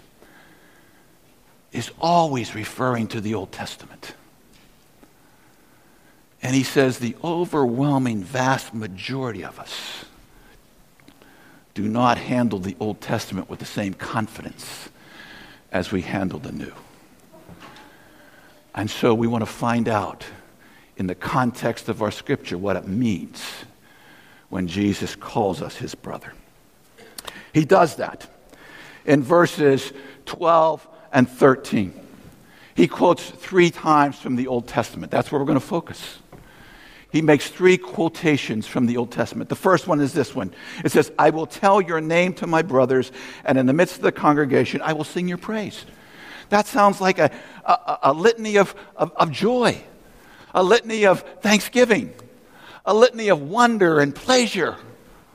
is 1.72 1.90
always 2.02 2.54
referring 2.54 3.08
to 3.08 3.22
the 3.22 3.34
Old 3.34 3.54
Testament. 3.54 4.14
And 6.44 6.54
he 6.54 6.64
says 6.64 7.00
the 7.00 7.16
overwhelming, 7.24 8.22
vast 8.22 8.74
majority 8.74 9.46
of 9.46 9.58
us 9.58 10.04
do 11.74 11.88
not 11.88 12.18
handle 12.18 12.60
the 12.60 12.76
Old 12.82 13.00
Testament 13.00 13.50
with 13.50 13.60
the 13.60 13.66
same 13.66 13.94
confidence 13.94 14.90
as 15.72 15.94
we 15.94 16.02
handle 16.02 16.40
the 16.40 16.52
New. 16.52 16.74
And 18.76 18.92
so 18.92 19.16
we 19.16 19.26
want 19.26 19.42
to 19.42 19.52
find 19.52 19.90
out 19.90 20.26
in 20.98 21.08
the 21.08 21.16
context 21.16 21.90
of 21.90 22.04
our 22.04 22.12
scripture 22.12 22.58
what 22.58 22.76
it 22.76 22.88
means 22.88 23.44
when 24.50 24.68
Jesus 24.68 25.16
calls 25.16 25.62
us 25.62 25.78
his 25.78 25.96
brother. 25.96 26.34
He 27.54 27.66
does 27.66 27.96
that 27.96 28.28
in 29.06 29.24
verses 29.24 29.92
12 30.28 30.88
and 31.12 31.28
13. 31.28 32.00
He 32.76 32.88
quotes 32.88 33.28
three 33.28 33.72
times 33.72 34.20
from 34.20 34.36
the 34.36 34.48
Old 34.48 34.68
Testament. 34.68 35.12
That's 35.12 35.32
where 35.32 35.40
we're 35.40 35.48
going 35.48 35.60
to 35.60 35.66
focus 35.66 36.20
he 37.16 37.22
makes 37.22 37.48
three 37.48 37.78
quotations 37.78 38.68
from 38.68 38.88
the 38.88 38.98
Old 38.98 39.10
Testament. 39.10 39.48
The 39.48 39.56
first 39.56 39.88
one 39.88 40.02
is 40.02 40.12
this 40.12 40.36
one 40.36 40.54
it 40.84 40.92
says, 40.92 41.14
I 41.18 41.30
will 41.30 41.46
tell 41.46 41.80
your 41.80 42.02
name 42.02 42.34
to 42.34 42.46
my 42.46 42.62
brothers, 42.62 43.10
and 43.46 43.58
in 43.58 43.68
the 43.68 43.74
midst 43.74 43.96
of 43.96 44.02
the 44.02 44.12
congregation, 44.12 44.82
I 44.82 44.92
will 44.92 45.06
sing 45.06 45.30
your 45.30 45.38
praise. 45.38 45.86
That 46.50 46.68
sounds 46.68 47.02
like 47.02 47.20
a, 47.20 47.32
a, 47.66 48.00
a 48.04 48.14
litany 48.14 48.58
of, 48.58 48.76
of, 48.96 49.12
of 49.16 49.32
joy, 49.32 49.82
a 50.54 50.64
litany 50.64 51.06
of 51.06 51.22
thanksgiving, 51.42 52.14
a 52.86 52.94
litany 52.94 53.30
of 53.30 53.42
wonder 53.42 54.00
and 54.00 54.14
pleasure. 54.14 54.78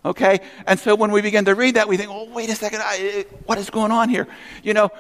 Okay? 0.05 0.41
And 0.67 0.79
so 0.79 0.95
when 0.95 1.13
we 1.13 1.21
begin 1.21 1.45
to 1.45 1.55
read 1.55 1.77
that, 1.77 1.89
we 1.89 1.97
think, 1.97 2.11
oh, 2.11 2.25
wait 2.33 2.49
a 2.49 2.55
second, 2.55 2.81
I, 2.83 2.97
eh, 2.99 3.23
what 3.45 3.59
is 3.59 3.69
going 3.69 3.93
on 3.93 4.09
here? 4.09 4.27
You 4.63 4.73
know, 4.73 4.91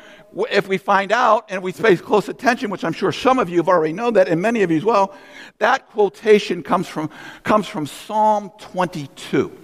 if 0.50 0.68
we 0.68 0.78
find 0.78 1.11
out 1.11 1.46
and 1.48 1.62
we 1.62 1.72
pay 1.72 1.96
close 1.96 2.28
attention, 2.28 2.70
which 2.70 2.85
I'm 2.85 2.92
sure 2.92 3.12
some 3.12 3.38
of 3.38 3.48
you 3.48 3.56
have 3.58 3.68
already 3.68 3.92
known 3.92 4.14
that, 4.14 4.28
and 4.28 4.40
many 4.40 4.62
of 4.62 4.70
you 4.70 4.76
as 4.76 4.85
well, 4.85 5.14
that 5.58 5.88
quotation 5.90 6.62
comes 6.62 6.87
from, 6.87 7.11
comes 7.44 7.66
from 7.66 7.87
Psalm 7.87 8.50
22. 8.58 9.56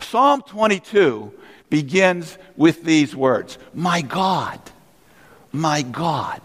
Psalm 0.00 0.42
22 0.42 1.32
begins 1.72 2.36
with 2.54 2.84
these 2.84 3.16
words 3.16 3.56
My 3.72 4.02
God, 4.02 4.60
my 5.52 5.80
God, 5.80 6.42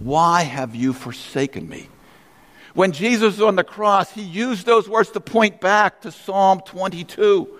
why 0.00 0.42
have 0.42 0.74
you 0.74 0.94
forsaken 0.94 1.68
me? 1.68 1.90
When 2.72 2.92
Jesus 2.92 3.36
was 3.36 3.42
on 3.42 3.56
the 3.56 3.64
cross, 3.64 4.10
he 4.10 4.22
used 4.22 4.64
those 4.64 4.88
words 4.88 5.10
to 5.10 5.20
point 5.20 5.60
back 5.60 6.00
to 6.00 6.10
Psalm 6.10 6.62
22, 6.64 7.58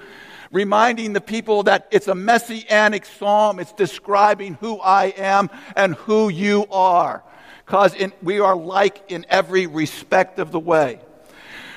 reminding 0.51 1.13
the 1.13 1.21
people 1.21 1.65
that 1.65 1.89
it's 1.91 2.09
a 2.09 2.15
messianic 2.15 3.05
psalm. 3.05 3.61
It's 3.61 3.73
describing 3.75 4.55
who 4.55 4.81
I 4.81 5.13
am 5.19 5.51
and 5.77 5.95
who 5.95 6.31
you 6.31 6.65
are, 6.71 7.23
because 7.67 7.95
we 8.23 8.41
are 8.41 8.57
like 8.57 9.13
in 9.13 9.27
every 9.29 9.67
respect 9.67 10.39
of 10.39 10.53
the 10.53 10.61
way. 10.61 11.01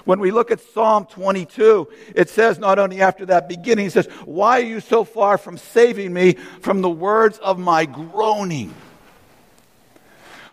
When 0.06 0.20
we 0.20 0.32
look 0.32 0.52
at 0.52 0.60
Psalm 0.60 1.06
22, 1.06 1.88
it 2.16 2.30
says 2.30 2.58
not 2.60 2.80
only 2.80 3.02
after 3.02 3.26
that 3.28 3.48
beginning, 3.48 3.88
it 3.88 3.94
says, 3.94 4.08
Why 4.26 4.60
are 4.60 4.66
you 4.66 4.80
so 4.80 5.04
far 5.04 5.38
from 5.38 5.58
saving 5.58 6.14
me 6.14 6.34
from 6.62 6.82
the 6.82 6.90
words 6.90 7.38
of 7.38 7.60
my 7.60 7.86
groaning? 7.86 8.74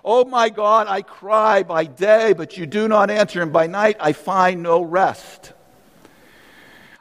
Oh 0.04 0.24
my 0.24 0.48
God, 0.48 0.86
I 0.86 1.02
cry 1.02 1.62
by 1.62 1.84
day, 1.84 2.32
but 2.32 2.56
you 2.56 2.66
do 2.66 2.88
not 2.88 3.10
answer, 3.10 3.42
and 3.42 3.52
by 3.52 3.66
night 3.66 3.96
I 4.00 4.12
find 4.12 4.62
no 4.62 4.82
rest. 4.82 5.52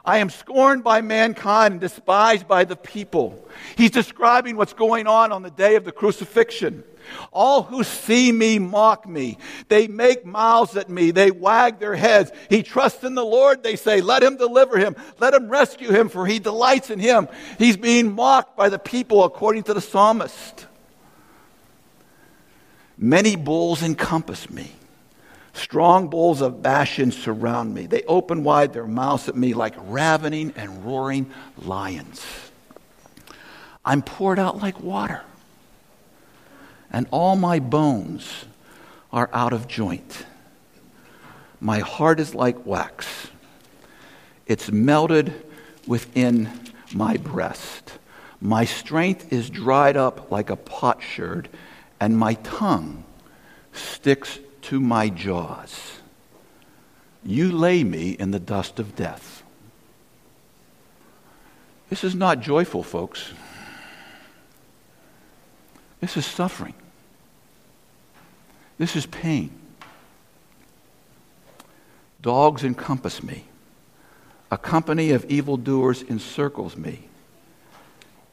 I 0.08 0.18
am 0.18 0.30
scorned 0.30 0.84
by 0.84 1.02
mankind 1.02 1.72
and 1.72 1.80
despised 1.82 2.48
by 2.48 2.64
the 2.64 2.76
people. 2.76 3.46
He's 3.76 3.90
describing 3.90 4.56
what's 4.56 4.72
going 4.72 5.06
on 5.06 5.32
on 5.32 5.42
the 5.42 5.50
day 5.50 5.76
of 5.76 5.84
the 5.84 5.92
crucifixion. 5.92 6.82
All 7.30 7.62
who 7.62 7.84
see 7.84 8.32
me 8.32 8.58
mock 8.58 9.06
me. 9.06 9.36
They 9.68 9.86
make 9.86 10.24
mouths 10.24 10.78
at 10.78 10.88
me. 10.88 11.10
They 11.10 11.30
wag 11.30 11.78
their 11.78 11.94
heads. 11.94 12.32
He 12.48 12.62
trusts 12.62 13.04
in 13.04 13.16
the 13.16 13.24
Lord, 13.24 13.62
they 13.62 13.76
say. 13.76 14.00
Let 14.00 14.22
him 14.22 14.38
deliver 14.38 14.78
him. 14.78 14.96
Let 15.18 15.34
him 15.34 15.50
rescue 15.50 15.90
him, 15.90 16.08
for 16.08 16.24
he 16.24 16.38
delights 16.38 16.88
in 16.88 17.00
him. 17.00 17.28
He's 17.58 17.76
being 17.76 18.14
mocked 18.14 18.56
by 18.56 18.70
the 18.70 18.78
people, 18.78 19.24
according 19.24 19.64
to 19.64 19.74
the 19.74 19.82
psalmist. 19.82 20.66
Many 22.96 23.36
bulls 23.36 23.82
encompass 23.82 24.48
me. 24.48 24.72
Strong 25.58 26.08
bulls 26.08 26.40
of 26.40 26.62
Bashan 26.62 27.10
surround 27.10 27.74
me. 27.74 27.86
They 27.86 28.02
open 28.04 28.44
wide 28.44 28.72
their 28.72 28.86
mouths 28.86 29.28
at 29.28 29.34
me 29.36 29.54
like 29.54 29.74
ravening 29.76 30.52
and 30.54 30.84
roaring 30.84 31.30
lions. 31.58 32.24
I'm 33.84 34.02
poured 34.02 34.38
out 34.38 34.58
like 34.62 34.80
water, 34.80 35.22
and 36.92 37.08
all 37.10 37.34
my 37.34 37.58
bones 37.58 38.44
are 39.12 39.28
out 39.32 39.52
of 39.52 39.66
joint. 39.66 40.26
My 41.60 41.80
heart 41.80 42.20
is 42.20 42.36
like 42.36 42.64
wax, 42.64 43.28
it's 44.46 44.70
melted 44.70 45.34
within 45.88 46.50
my 46.94 47.16
breast. 47.16 47.98
My 48.40 48.64
strength 48.64 49.32
is 49.32 49.50
dried 49.50 49.96
up 49.96 50.30
like 50.30 50.50
a 50.50 50.56
potsherd 50.56 51.48
and 51.98 52.16
my 52.16 52.34
tongue 52.34 53.02
sticks 53.72 54.38
to 54.62 54.80
my 54.80 55.08
jaws. 55.08 55.98
You 57.24 57.52
lay 57.52 57.84
me 57.84 58.10
in 58.12 58.30
the 58.30 58.40
dust 58.40 58.78
of 58.78 58.96
death. 58.96 59.42
This 61.90 62.04
is 62.04 62.14
not 62.14 62.40
joyful, 62.40 62.82
folks. 62.82 63.32
This 66.00 66.16
is 66.16 66.26
suffering. 66.26 66.74
This 68.78 68.94
is 68.94 69.06
pain. 69.06 69.50
Dogs 72.22 72.64
encompass 72.64 73.22
me. 73.22 73.44
A 74.50 74.58
company 74.58 75.10
of 75.10 75.24
evildoers 75.26 76.02
encircles 76.02 76.76
me. 76.76 77.08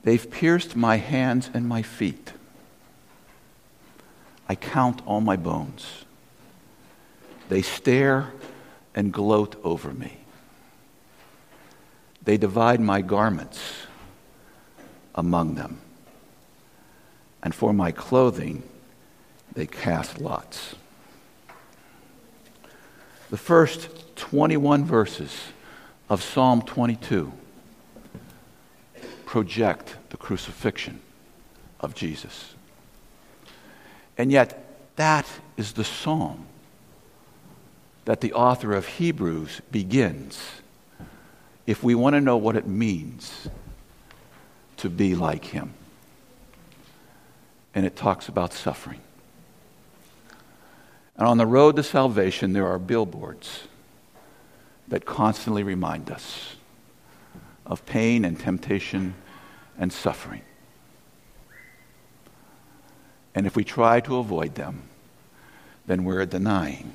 They've 0.03 0.29
pierced 0.29 0.75
my 0.75 0.97
hands 0.97 1.49
and 1.53 1.67
my 1.67 1.81
feet. 1.81 2.33
I 4.47 4.55
count 4.55 5.01
all 5.05 5.21
my 5.21 5.35
bones. 5.35 6.04
They 7.49 7.61
stare 7.61 8.33
and 8.93 9.11
gloat 9.11 9.59
over 9.63 9.93
me. 9.93 10.17
They 12.23 12.37
divide 12.37 12.79
my 12.79 13.01
garments 13.01 13.59
among 15.13 15.55
them. 15.55 15.79
And 17.43 17.53
for 17.53 17.73
my 17.73 17.91
clothing, 17.91 18.63
they 19.53 19.67
cast 19.67 20.19
lots. 20.19 20.75
The 23.29 23.37
first 23.37 23.89
21 24.15 24.85
verses 24.85 25.35
of 26.09 26.23
Psalm 26.23 26.61
22 26.61 27.31
project 29.25 29.97
the 30.09 30.17
crucifixion 30.17 30.99
of 31.79 31.93
Jesus. 31.93 32.55
And 34.17 34.31
yet, 34.31 34.61
That 34.95 35.27
is 35.57 35.73
the 35.73 35.83
psalm 35.83 36.45
that 38.05 38.21
the 38.21 38.33
author 38.33 38.73
of 38.73 38.87
Hebrews 38.87 39.61
begins 39.71 40.39
if 41.65 41.83
we 41.83 41.95
want 41.95 42.13
to 42.13 42.21
know 42.21 42.37
what 42.37 42.55
it 42.55 42.67
means 42.67 43.47
to 44.77 44.89
be 44.89 45.15
like 45.15 45.45
him. 45.45 45.73
And 47.73 47.85
it 47.85 47.95
talks 47.95 48.27
about 48.27 48.53
suffering. 48.53 49.01
And 51.17 51.27
on 51.27 51.37
the 51.37 51.45
road 51.45 51.75
to 51.77 51.83
salvation, 51.83 52.53
there 52.53 52.67
are 52.67 52.77
billboards 52.77 53.63
that 54.87 55.05
constantly 55.05 55.63
remind 55.63 56.11
us 56.11 56.55
of 57.65 57.85
pain 57.85 58.23
and 58.23 58.39
temptation 58.39 59.15
and 59.77 59.91
suffering. 59.91 60.41
And 63.33 63.47
if 63.47 63.55
we 63.55 63.63
try 63.63 63.99
to 64.01 64.17
avoid 64.17 64.55
them, 64.55 64.83
then 65.87 66.03
we're 66.03 66.25
denying, 66.25 66.93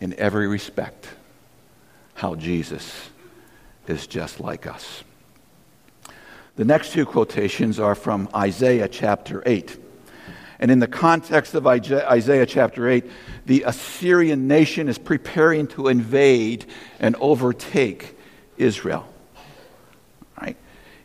in 0.00 0.14
every 0.14 0.46
respect, 0.46 1.08
how 2.14 2.34
Jesus 2.34 3.10
is 3.86 4.06
just 4.06 4.40
like 4.40 4.66
us. 4.66 5.04
The 6.56 6.64
next 6.64 6.92
two 6.92 7.04
quotations 7.04 7.78
are 7.78 7.94
from 7.94 8.28
Isaiah 8.34 8.88
chapter 8.88 9.42
8. 9.44 9.78
And 10.58 10.70
in 10.70 10.78
the 10.78 10.88
context 10.88 11.54
of 11.54 11.66
Isaiah 11.66 12.46
chapter 12.46 12.88
8, 12.88 13.04
the 13.44 13.64
Assyrian 13.64 14.48
nation 14.48 14.88
is 14.88 14.96
preparing 14.96 15.66
to 15.68 15.88
invade 15.88 16.64
and 16.98 17.14
overtake 17.16 18.16
Israel. 18.56 19.06
Right? 20.40 20.56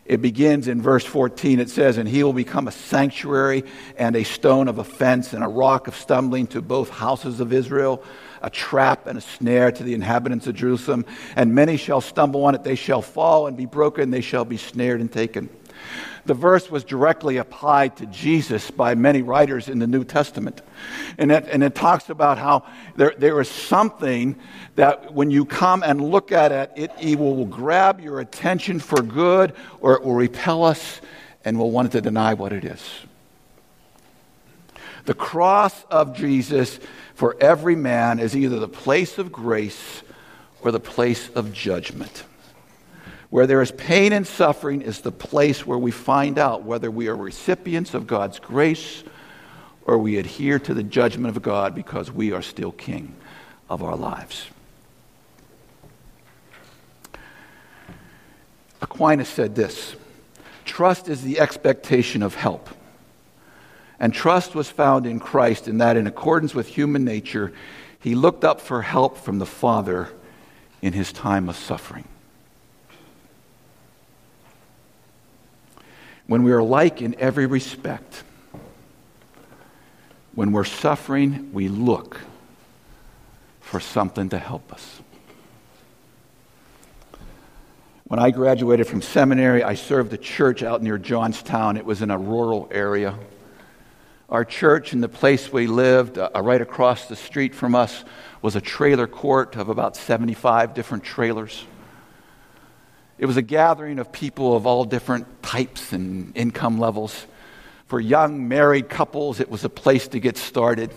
It 0.06 0.22
begins 0.22 0.68
in 0.68 0.80
verse 0.80 1.04
14. 1.04 1.60
It 1.60 1.68
says, 1.68 1.98
And 1.98 2.08
he 2.08 2.24
will 2.24 2.32
become 2.32 2.66
a 2.66 2.72
sanctuary 2.72 3.64
and 3.98 4.16
a 4.16 4.24
stone 4.24 4.68
of 4.68 4.78
offense 4.78 5.34
and 5.34 5.44
a 5.44 5.48
rock 5.48 5.86
of 5.86 5.96
stumbling 5.96 6.46
to 6.48 6.62
both 6.62 6.88
houses 6.88 7.40
of 7.40 7.52
Israel 7.52 8.02
a 8.42 8.50
trap 8.50 9.06
and 9.06 9.18
a 9.18 9.20
snare 9.20 9.72
to 9.72 9.82
the 9.82 9.94
inhabitants 9.94 10.46
of 10.46 10.54
Jerusalem, 10.54 11.06
and 11.36 11.54
many 11.54 11.76
shall 11.76 12.00
stumble 12.00 12.44
on 12.44 12.54
it. 12.54 12.64
They 12.64 12.74
shall 12.74 13.02
fall 13.02 13.46
and 13.46 13.56
be 13.56 13.66
broken, 13.66 14.10
they 14.10 14.20
shall 14.20 14.44
be 14.44 14.56
snared 14.56 15.00
and 15.00 15.10
taken. 15.10 15.48
The 16.24 16.34
verse 16.34 16.70
was 16.70 16.84
directly 16.84 17.38
applied 17.38 17.96
to 17.96 18.06
Jesus 18.06 18.70
by 18.70 18.94
many 18.94 19.22
writers 19.22 19.68
in 19.68 19.80
the 19.80 19.88
New 19.88 20.04
Testament. 20.04 20.62
And 21.18 21.32
it, 21.32 21.46
and 21.50 21.64
it 21.64 21.74
talks 21.74 22.10
about 22.10 22.38
how 22.38 22.64
there, 22.94 23.12
there 23.18 23.40
is 23.40 23.48
something 23.48 24.36
that 24.76 25.12
when 25.12 25.32
you 25.32 25.44
come 25.44 25.82
and 25.82 26.00
look 26.00 26.30
at 26.30 26.52
it, 26.52 26.70
it, 26.76 26.92
it 27.00 27.18
will 27.18 27.44
grab 27.46 28.00
your 28.00 28.20
attention 28.20 28.78
for 28.78 29.02
good 29.02 29.54
or 29.80 29.94
it 29.94 30.04
will 30.04 30.14
repel 30.14 30.62
us 30.62 31.00
and 31.44 31.58
we'll 31.58 31.72
want 31.72 31.90
to 31.92 32.00
deny 32.00 32.34
what 32.34 32.52
it 32.52 32.64
is. 32.64 32.82
The 35.04 35.14
cross 35.14 35.84
of 35.84 36.14
Jesus 36.14 36.78
for 37.14 37.36
every 37.40 37.76
man 37.76 38.18
is 38.18 38.36
either 38.36 38.58
the 38.58 38.68
place 38.68 39.18
of 39.18 39.32
grace 39.32 40.02
or 40.60 40.70
the 40.70 40.80
place 40.80 41.28
of 41.30 41.52
judgment. 41.52 42.24
Where 43.30 43.46
there 43.46 43.62
is 43.62 43.72
pain 43.72 44.12
and 44.12 44.26
suffering 44.26 44.82
is 44.82 45.00
the 45.00 45.12
place 45.12 45.66
where 45.66 45.78
we 45.78 45.90
find 45.90 46.38
out 46.38 46.64
whether 46.64 46.90
we 46.90 47.08
are 47.08 47.16
recipients 47.16 47.94
of 47.94 48.06
God's 48.06 48.38
grace 48.38 49.02
or 49.84 49.98
we 49.98 50.18
adhere 50.18 50.58
to 50.60 50.74
the 50.74 50.82
judgment 50.82 51.36
of 51.36 51.42
God 51.42 51.74
because 51.74 52.12
we 52.12 52.32
are 52.32 52.42
still 52.42 52.72
king 52.72 53.14
of 53.68 53.82
our 53.82 53.96
lives. 53.96 54.46
Aquinas 58.82 59.28
said 59.28 59.54
this 59.54 59.96
Trust 60.64 61.08
is 61.08 61.22
the 61.22 61.40
expectation 61.40 62.22
of 62.22 62.34
help. 62.34 62.68
And 64.02 64.12
trust 64.12 64.56
was 64.56 64.68
found 64.68 65.06
in 65.06 65.20
Christ 65.20 65.68
in 65.68 65.78
that, 65.78 65.96
in 65.96 66.08
accordance 66.08 66.56
with 66.56 66.66
human 66.66 67.04
nature, 67.04 67.52
he 68.00 68.16
looked 68.16 68.42
up 68.42 68.60
for 68.60 68.82
help 68.82 69.16
from 69.16 69.38
the 69.38 69.46
Father 69.46 70.08
in 70.82 70.92
his 70.92 71.12
time 71.12 71.48
of 71.48 71.54
suffering. 71.54 72.08
When 76.26 76.42
we 76.42 76.50
are 76.50 76.62
like 76.64 77.00
in 77.00 77.14
every 77.20 77.46
respect, 77.46 78.24
when 80.34 80.50
we're 80.50 80.64
suffering, 80.64 81.52
we 81.52 81.68
look 81.68 82.20
for 83.60 83.78
something 83.78 84.30
to 84.30 84.38
help 84.38 84.72
us. 84.72 85.00
When 88.08 88.18
I 88.18 88.32
graduated 88.32 88.88
from 88.88 89.00
seminary, 89.00 89.62
I 89.62 89.74
served 89.74 90.12
a 90.12 90.18
church 90.18 90.64
out 90.64 90.82
near 90.82 90.98
Johnstown. 90.98 91.76
It 91.76 91.84
was 91.84 92.02
in 92.02 92.10
a 92.10 92.18
rural 92.18 92.68
area. 92.72 93.16
Our 94.32 94.46
church 94.46 94.94
and 94.94 95.02
the 95.02 95.10
place 95.10 95.52
we 95.52 95.66
lived, 95.66 96.16
uh, 96.16 96.30
right 96.42 96.62
across 96.62 97.06
the 97.06 97.16
street 97.16 97.54
from 97.54 97.74
us, 97.74 98.02
was 98.40 98.56
a 98.56 98.62
trailer 98.62 99.06
court 99.06 99.56
of 99.56 99.68
about 99.68 99.94
75 99.94 100.72
different 100.72 101.04
trailers. 101.04 101.66
It 103.18 103.26
was 103.26 103.36
a 103.36 103.42
gathering 103.42 103.98
of 103.98 104.10
people 104.10 104.56
of 104.56 104.66
all 104.66 104.86
different 104.86 105.42
types 105.42 105.92
and 105.92 106.34
income 106.34 106.78
levels. 106.78 107.26
For 107.88 108.00
young 108.00 108.48
married 108.48 108.88
couples, 108.88 109.38
it 109.38 109.50
was 109.50 109.64
a 109.64 109.68
place 109.68 110.08
to 110.08 110.18
get 110.18 110.38
started. 110.38 110.94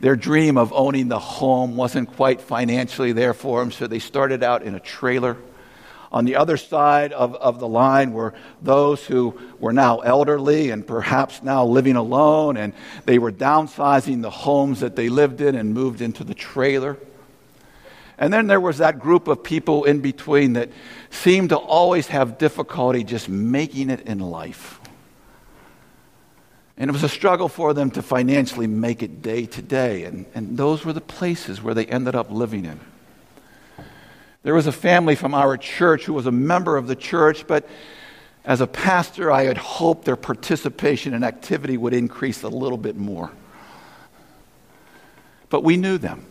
Their 0.00 0.16
dream 0.16 0.58
of 0.58 0.72
owning 0.72 1.06
the 1.06 1.20
home 1.20 1.76
wasn't 1.76 2.12
quite 2.16 2.40
financially 2.40 3.12
there 3.12 3.34
for 3.34 3.60
them, 3.60 3.70
so 3.70 3.86
they 3.86 4.00
started 4.00 4.42
out 4.42 4.64
in 4.64 4.74
a 4.74 4.80
trailer. 4.80 5.36
On 6.12 6.26
the 6.26 6.36
other 6.36 6.58
side 6.58 7.12
of, 7.12 7.34
of 7.36 7.58
the 7.58 7.66
line 7.66 8.12
were 8.12 8.34
those 8.60 9.04
who 9.04 9.38
were 9.58 9.72
now 9.72 10.00
elderly 10.00 10.68
and 10.68 10.86
perhaps 10.86 11.42
now 11.42 11.64
living 11.64 11.96
alone, 11.96 12.58
and 12.58 12.74
they 13.06 13.18
were 13.18 13.32
downsizing 13.32 14.20
the 14.20 14.30
homes 14.30 14.80
that 14.80 14.94
they 14.94 15.08
lived 15.08 15.40
in 15.40 15.54
and 15.54 15.72
moved 15.72 16.02
into 16.02 16.22
the 16.22 16.34
trailer. 16.34 16.98
And 18.18 18.30
then 18.32 18.46
there 18.46 18.60
was 18.60 18.78
that 18.78 19.00
group 19.00 19.26
of 19.26 19.42
people 19.42 19.84
in 19.84 20.00
between 20.00 20.52
that 20.52 20.68
seemed 21.10 21.48
to 21.48 21.56
always 21.56 22.08
have 22.08 22.36
difficulty 22.36 23.04
just 23.04 23.30
making 23.30 23.88
it 23.88 24.02
in 24.02 24.18
life. 24.18 24.80
And 26.76 26.90
it 26.90 26.92
was 26.92 27.02
a 27.02 27.08
struggle 27.08 27.48
for 27.48 27.72
them 27.72 27.90
to 27.92 28.02
financially 28.02 28.66
make 28.66 29.02
it 29.02 29.22
day 29.22 29.46
to 29.46 29.62
day. 29.62 30.04
And, 30.04 30.26
and 30.34 30.58
those 30.58 30.84
were 30.84 30.92
the 30.92 31.00
places 31.00 31.62
where 31.62 31.74
they 31.74 31.86
ended 31.86 32.14
up 32.14 32.30
living 32.30 32.66
in. 32.66 32.80
There 34.42 34.54
was 34.54 34.66
a 34.66 34.72
family 34.72 35.14
from 35.14 35.34
our 35.34 35.56
church 35.56 36.04
who 36.04 36.14
was 36.14 36.26
a 36.26 36.32
member 36.32 36.76
of 36.76 36.88
the 36.88 36.96
church, 36.96 37.46
but 37.46 37.68
as 38.44 38.60
a 38.60 38.66
pastor, 38.66 39.30
I 39.30 39.44
had 39.44 39.56
hoped 39.56 40.04
their 40.04 40.16
participation 40.16 41.14
and 41.14 41.24
activity 41.24 41.76
would 41.76 41.94
increase 41.94 42.42
a 42.42 42.48
little 42.48 42.78
bit 42.78 42.96
more. 42.96 43.30
But 45.48 45.62
we 45.62 45.76
knew 45.76 45.96
them. 45.98 46.26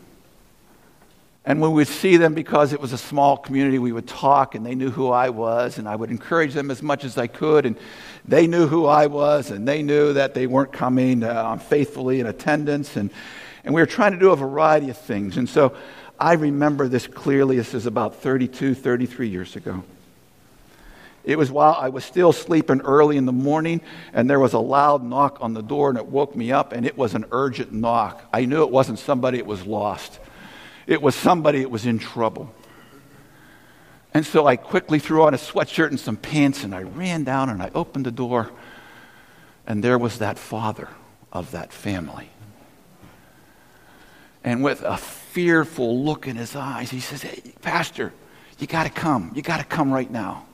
And 1.45 1.59
when 1.61 1.71
we 1.71 1.77
would 1.77 1.87
see 1.87 2.17
them, 2.17 2.33
because 2.35 2.71
it 2.71 2.79
was 2.81 2.93
a 2.93 2.97
small 2.97 3.37
community, 3.37 3.79
we 3.79 3.91
would 3.91 4.07
talk 4.07 4.55
and 4.55 4.65
they 4.65 4.75
knew 4.75 4.91
who 4.91 5.09
I 5.09 5.29
was, 5.29 5.77
and 5.77 5.87
I 5.87 5.95
would 5.95 6.11
encourage 6.11 6.53
them 6.53 6.69
as 6.69 6.83
much 6.83 7.03
as 7.03 7.17
I 7.17 7.27
could. 7.27 7.65
And 7.65 7.77
they 8.25 8.45
knew 8.45 8.67
who 8.67 8.85
I 8.85 9.07
was, 9.07 9.49
and 9.49 9.67
they 9.67 9.81
knew 9.81 10.13
that 10.13 10.33
they 10.33 10.47
weren't 10.47 10.71
coming 10.71 11.23
uh, 11.23 11.57
faithfully 11.57 12.19
in 12.19 12.27
attendance. 12.27 12.95
And, 12.95 13.09
and 13.63 13.73
we 13.73 13.81
were 13.81 13.87
trying 13.87 14.11
to 14.11 14.19
do 14.19 14.31
a 14.31 14.35
variety 14.35 14.89
of 14.89 14.97
things. 14.97 15.37
And 15.37 15.49
so 15.49 15.75
I 16.21 16.33
remember 16.33 16.87
this 16.87 17.07
clearly. 17.07 17.57
This 17.57 17.73
is 17.73 17.87
about 17.87 18.17
32, 18.17 18.75
33 18.75 19.27
years 19.27 19.55
ago. 19.55 19.83
It 21.23 21.35
was 21.35 21.49
while 21.51 21.73
I 21.73 21.89
was 21.89 22.05
still 22.05 22.31
sleeping 22.31 22.81
early 22.81 23.17
in 23.17 23.25
the 23.25 23.31
morning, 23.31 23.81
and 24.13 24.29
there 24.29 24.39
was 24.39 24.53
a 24.53 24.59
loud 24.59 25.03
knock 25.03 25.39
on 25.41 25.55
the 25.55 25.63
door, 25.63 25.89
and 25.89 25.97
it 25.97 26.05
woke 26.05 26.35
me 26.35 26.51
up, 26.51 26.73
and 26.73 26.85
it 26.85 26.95
was 26.95 27.15
an 27.15 27.25
urgent 27.31 27.73
knock. 27.73 28.23
I 28.31 28.45
knew 28.45 28.61
it 28.61 28.69
wasn't 28.69 28.99
somebody 28.99 29.39
that 29.39 29.47
was 29.47 29.65
lost, 29.65 30.19
it 30.85 31.01
was 31.01 31.15
somebody 31.15 31.61
that 31.61 31.71
was 31.71 31.87
in 31.87 31.97
trouble. 31.97 32.53
And 34.13 34.23
so 34.23 34.45
I 34.45 34.57
quickly 34.57 34.99
threw 34.99 35.23
on 35.23 35.33
a 35.33 35.37
sweatshirt 35.37 35.87
and 35.87 35.99
some 35.99 36.17
pants, 36.17 36.63
and 36.63 36.75
I 36.75 36.83
ran 36.83 37.23
down 37.23 37.49
and 37.49 37.63
I 37.63 37.71
opened 37.73 38.05
the 38.05 38.11
door, 38.11 38.51
and 39.65 39.83
there 39.83 39.97
was 39.97 40.19
that 40.19 40.37
father 40.37 40.89
of 41.33 41.49
that 41.51 41.73
family. 41.73 42.29
And 44.43 44.63
with 44.63 44.81
a 44.83 44.97
fearful 45.31 46.03
look 46.03 46.27
in 46.27 46.35
his 46.35 46.55
eyes. 46.55 46.89
He 46.89 46.99
says, 46.99 47.21
Hey, 47.21 47.41
Pastor, 47.61 48.13
you 48.59 48.67
got 48.67 48.83
to 48.83 48.89
come. 48.89 49.31
You 49.33 49.41
got 49.41 49.57
to 49.57 49.63
come 49.63 49.91
right 49.91 50.09
now. 50.09 50.45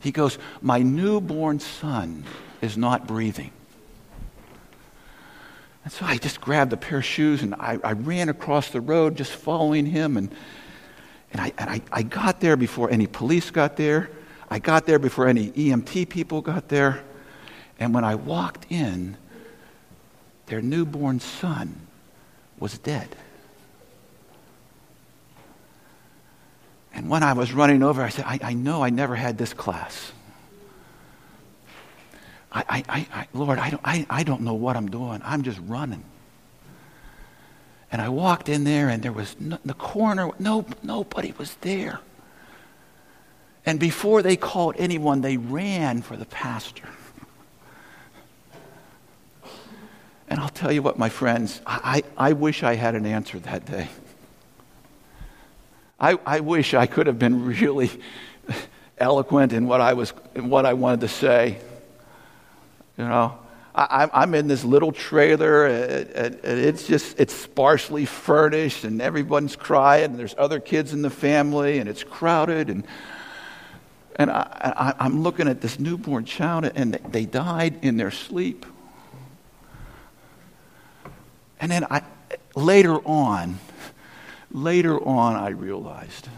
He 0.00 0.10
goes, 0.10 0.38
My 0.60 0.80
newborn 0.80 1.60
son 1.60 2.24
is 2.60 2.76
not 2.76 3.06
breathing. 3.06 3.52
And 5.84 5.92
so 5.92 6.04
I 6.04 6.16
just 6.18 6.40
grabbed 6.40 6.72
a 6.72 6.76
pair 6.76 6.98
of 6.98 7.04
shoes 7.04 7.42
and 7.42 7.54
I, 7.54 7.78
I 7.84 7.92
ran 7.92 8.28
across 8.28 8.70
the 8.70 8.80
road 8.80 9.16
just 9.16 9.30
following 9.30 9.86
him. 9.86 10.16
And, 10.16 10.32
and, 11.32 11.40
I, 11.40 11.52
and 11.58 11.70
I, 11.70 11.80
I 11.92 12.02
got 12.02 12.40
there 12.40 12.56
before 12.56 12.90
any 12.90 13.06
police 13.06 13.52
got 13.52 13.76
there. 13.76 14.10
I 14.50 14.58
got 14.58 14.86
there 14.86 14.98
before 14.98 15.28
any 15.28 15.50
EMT 15.52 16.08
people 16.08 16.40
got 16.40 16.68
there. 16.68 17.04
And 17.78 17.94
when 17.94 18.02
I 18.02 18.16
walked 18.16 18.66
in, 18.68 19.16
their 20.46 20.60
newborn 20.60 21.20
son 21.20 21.86
was 22.58 22.78
dead. 22.78 23.14
And 26.96 27.10
when 27.10 27.22
I 27.22 27.34
was 27.34 27.52
running 27.52 27.82
over, 27.82 28.02
I 28.02 28.08
said, 28.08 28.24
I, 28.26 28.40
I 28.42 28.54
know 28.54 28.82
I 28.82 28.88
never 28.88 29.14
had 29.14 29.36
this 29.36 29.52
class. 29.52 30.12
I, 32.50 32.82
I, 32.88 33.06
I, 33.12 33.28
Lord, 33.34 33.58
I 33.58 33.68
don't, 33.68 33.82
I, 33.84 34.06
I 34.08 34.22
don't 34.22 34.40
know 34.40 34.54
what 34.54 34.76
I'm 34.76 34.88
doing. 34.88 35.20
I'm 35.22 35.42
just 35.42 35.60
running. 35.66 36.02
And 37.92 38.00
I 38.00 38.08
walked 38.08 38.48
in 38.48 38.64
there, 38.64 38.88
and 38.88 39.02
there 39.02 39.12
was 39.12 39.36
no, 39.38 39.58
the 39.62 39.74
corner, 39.74 40.30
no, 40.38 40.64
nobody 40.82 41.34
was 41.36 41.54
there. 41.56 42.00
And 43.66 43.78
before 43.78 44.22
they 44.22 44.36
called 44.36 44.74
anyone, 44.78 45.20
they 45.20 45.36
ran 45.36 46.00
for 46.00 46.16
the 46.16 46.24
pastor. 46.24 46.88
And 50.28 50.40
I'll 50.40 50.48
tell 50.48 50.72
you 50.72 50.80
what, 50.80 50.98
my 50.98 51.10
friends, 51.10 51.60
I, 51.66 52.02
I 52.16 52.32
wish 52.32 52.62
I 52.62 52.74
had 52.74 52.94
an 52.94 53.04
answer 53.04 53.38
that 53.40 53.66
day. 53.66 53.88
I, 55.98 56.18
I 56.26 56.40
wish 56.40 56.74
I 56.74 56.86
could 56.86 57.06
have 57.06 57.18
been 57.18 57.44
really 57.60 57.90
eloquent 58.98 59.52
in 59.52 59.66
what 59.66 59.80
I, 59.80 59.94
was, 59.94 60.12
in 60.34 60.50
what 60.50 60.66
I 60.66 60.74
wanted 60.74 61.00
to 61.00 61.08
say. 61.08 61.58
You 62.96 63.04
know, 63.04 63.38
I, 63.74 64.08
I'm 64.12 64.34
in 64.34 64.48
this 64.48 64.64
little 64.64 64.92
trailer, 64.92 65.66
and 65.66 66.38
it's 66.42 66.86
just, 66.86 67.20
it's 67.20 67.34
sparsely 67.34 68.06
furnished, 68.06 68.84
and 68.84 69.02
everyone's 69.02 69.54
crying, 69.54 70.04
and 70.04 70.18
there's 70.18 70.34
other 70.38 70.60
kids 70.60 70.94
in 70.94 71.02
the 71.02 71.10
family, 71.10 71.78
and 71.78 71.88
it's 71.88 72.02
crowded, 72.02 72.70
and 72.70 72.86
and 74.18 74.30
I, 74.30 74.94
am 74.98 75.22
looking 75.22 75.46
at 75.46 75.60
this 75.60 75.78
newborn 75.78 76.24
child, 76.24 76.64
and 76.74 76.94
they 76.94 77.26
died 77.26 77.80
in 77.82 77.98
their 77.98 78.10
sleep. 78.10 78.64
And 81.60 81.70
then 81.70 81.84
I, 81.90 82.02
later 82.54 82.94
on, 83.06 83.58
later 84.50 85.02
on, 85.02 85.36
I 85.36 85.50
realized 85.50 86.28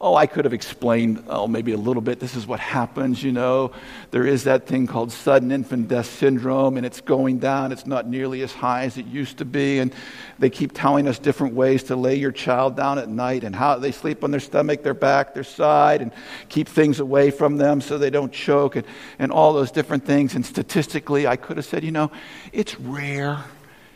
oh, 0.00 0.14
I 0.14 0.26
could 0.26 0.44
have 0.44 0.52
explained, 0.52 1.24
oh, 1.28 1.46
maybe 1.46 1.72
a 1.72 1.76
little 1.78 2.02
bit, 2.02 2.20
this 2.20 2.36
is 2.36 2.46
what 2.46 2.60
happens, 2.60 3.22
you 3.22 3.32
know. 3.32 3.72
There 4.10 4.26
is 4.26 4.44
that 4.44 4.66
thing 4.66 4.86
called 4.86 5.10
sudden 5.10 5.50
infant 5.50 5.88
death 5.88 6.06
syndrome, 6.06 6.76
and 6.76 6.84
it's 6.84 7.00
going 7.00 7.38
down. 7.38 7.72
It's 7.72 7.86
not 7.86 8.06
nearly 8.06 8.42
as 8.42 8.52
high 8.52 8.84
as 8.84 8.98
it 8.98 9.06
used 9.06 9.38
to 9.38 9.44
be. 9.44 9.78
And 9.78 9.94
they 10.38 10.50
keep 10.50 10.72
telling 10.72 11.08
us 11.08 11.18
different 11.18 11.54
ways 11.54 11.84
to 11.84 11.96
lay 11.96 12.16
your 12.16 12.32
child 12.32 12.76
down 12.76 12.98
at 12.98 13.08
night 13.08 13.42
and 13.42 13.54
how 13.54 13.78
they 13.78 13.92
sleep 13.92 14.22
on 14.22 14.30
their 14.30 14.40
stomach, 14.40 14.82
their 14.82 14.94
back, 14.94 15.32
their 15.32 15.44
side, 15.44 16.02
and 16.02 16.12
keep 16.48 16.68
things 16.68 17.00
away 17.00 17.30
from 17.30 17.56
them 17.56 17.80
so 17.80 17.96
they 17.96 18.10
don't 18.10 18.32
choke, 18.32 18.76
and, 18.76 18.86
and 19.18 19.32
all 19.32 19.54
those 19.54 19.70
different 19.70 20.04
things. 20.04 20.34
And 20.34 20.44
statistically, 20.44 21.26
I 21.26 21.36
could 21.36 21.56
have 21.56 21.66
said, 21.66 21.84
you 21.84 21.92
know, 21.92 22.10
it's 22.52 22.78
rare. 22.78 23.44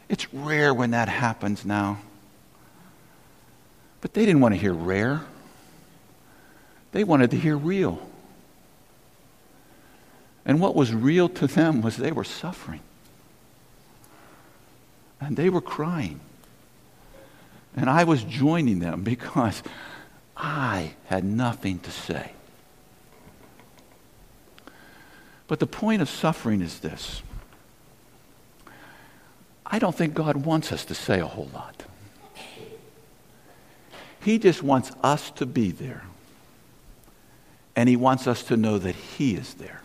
It's 0.08 0.32
rare 0.32 0.72
when 0.72 0.92
that 0.92 1.08
happens 1.08 1.64
now. 1.64 1.98
But 4.00 4.14
they 4.14 4.24
didn't 4.24 4.40
want 4.40 4.54
to 4.54 4.60
hear 4.60 4.72
rare. 4.72 5.22
They 6.92 7.04
wanted 7.04 7.30
to 7.32 7.36
hear 7.36 7.56
real. 7.56 8.06
And 10.44 10.60
what 10.60 10.74
was 10.74 10.92
real 10.92 11.28
to 11.28 11.46
them 11.46 11.82
was 11.82 11.96
they 11.96 12.12
were 12.12 12.24
suffering. 12.24 12.80
And 15.20 15.36
they 15.36 15.50
were 15.50 15.60
crying. 15.60 16.20
And 17.76 17.88
I 17.88 18.04
was 18.04 18.24
joining 18.24 18.78
them 18.78 19.02
because 19.04 19.62
I 20.36 20.94
had 21.06 21.24
nothing 21.24 21.78
to 21.80 21.90
say. 21.90 22.32
But 25.46 25.58
the 25.58 25.66
point 25.66 26.00
of 26.00 26.08
suffering 26.08 26.62
is 26.62 26.80
this 26.80 27.22
I 29.66 29.78
don't 29.78 29.94
think 29.94 30.14
God 30.14 30.36
wants 30.36 30.72
us 30.72 30.84
to 30.86 30.94
say 30.94 31.20
a 31.20 31.26
whole 31.26 31.50
lot. 31.52 31.84
He 34.22 34.38
just 34.38 34.62
wants 34.62 34.92
us 35.02 35.30
to 35.32 35.46
be 35.46 35.70
there 35.70 36.04
and 37.76 37.88
he 37.88 37.96
wants 37.96 38.26
us 38.26 38.42
to 38.44 38.56
know 38.56 38.78
that 38.78 38.94
he 38.94 39.34
is 39.34 39.54
there. 39.54 39.80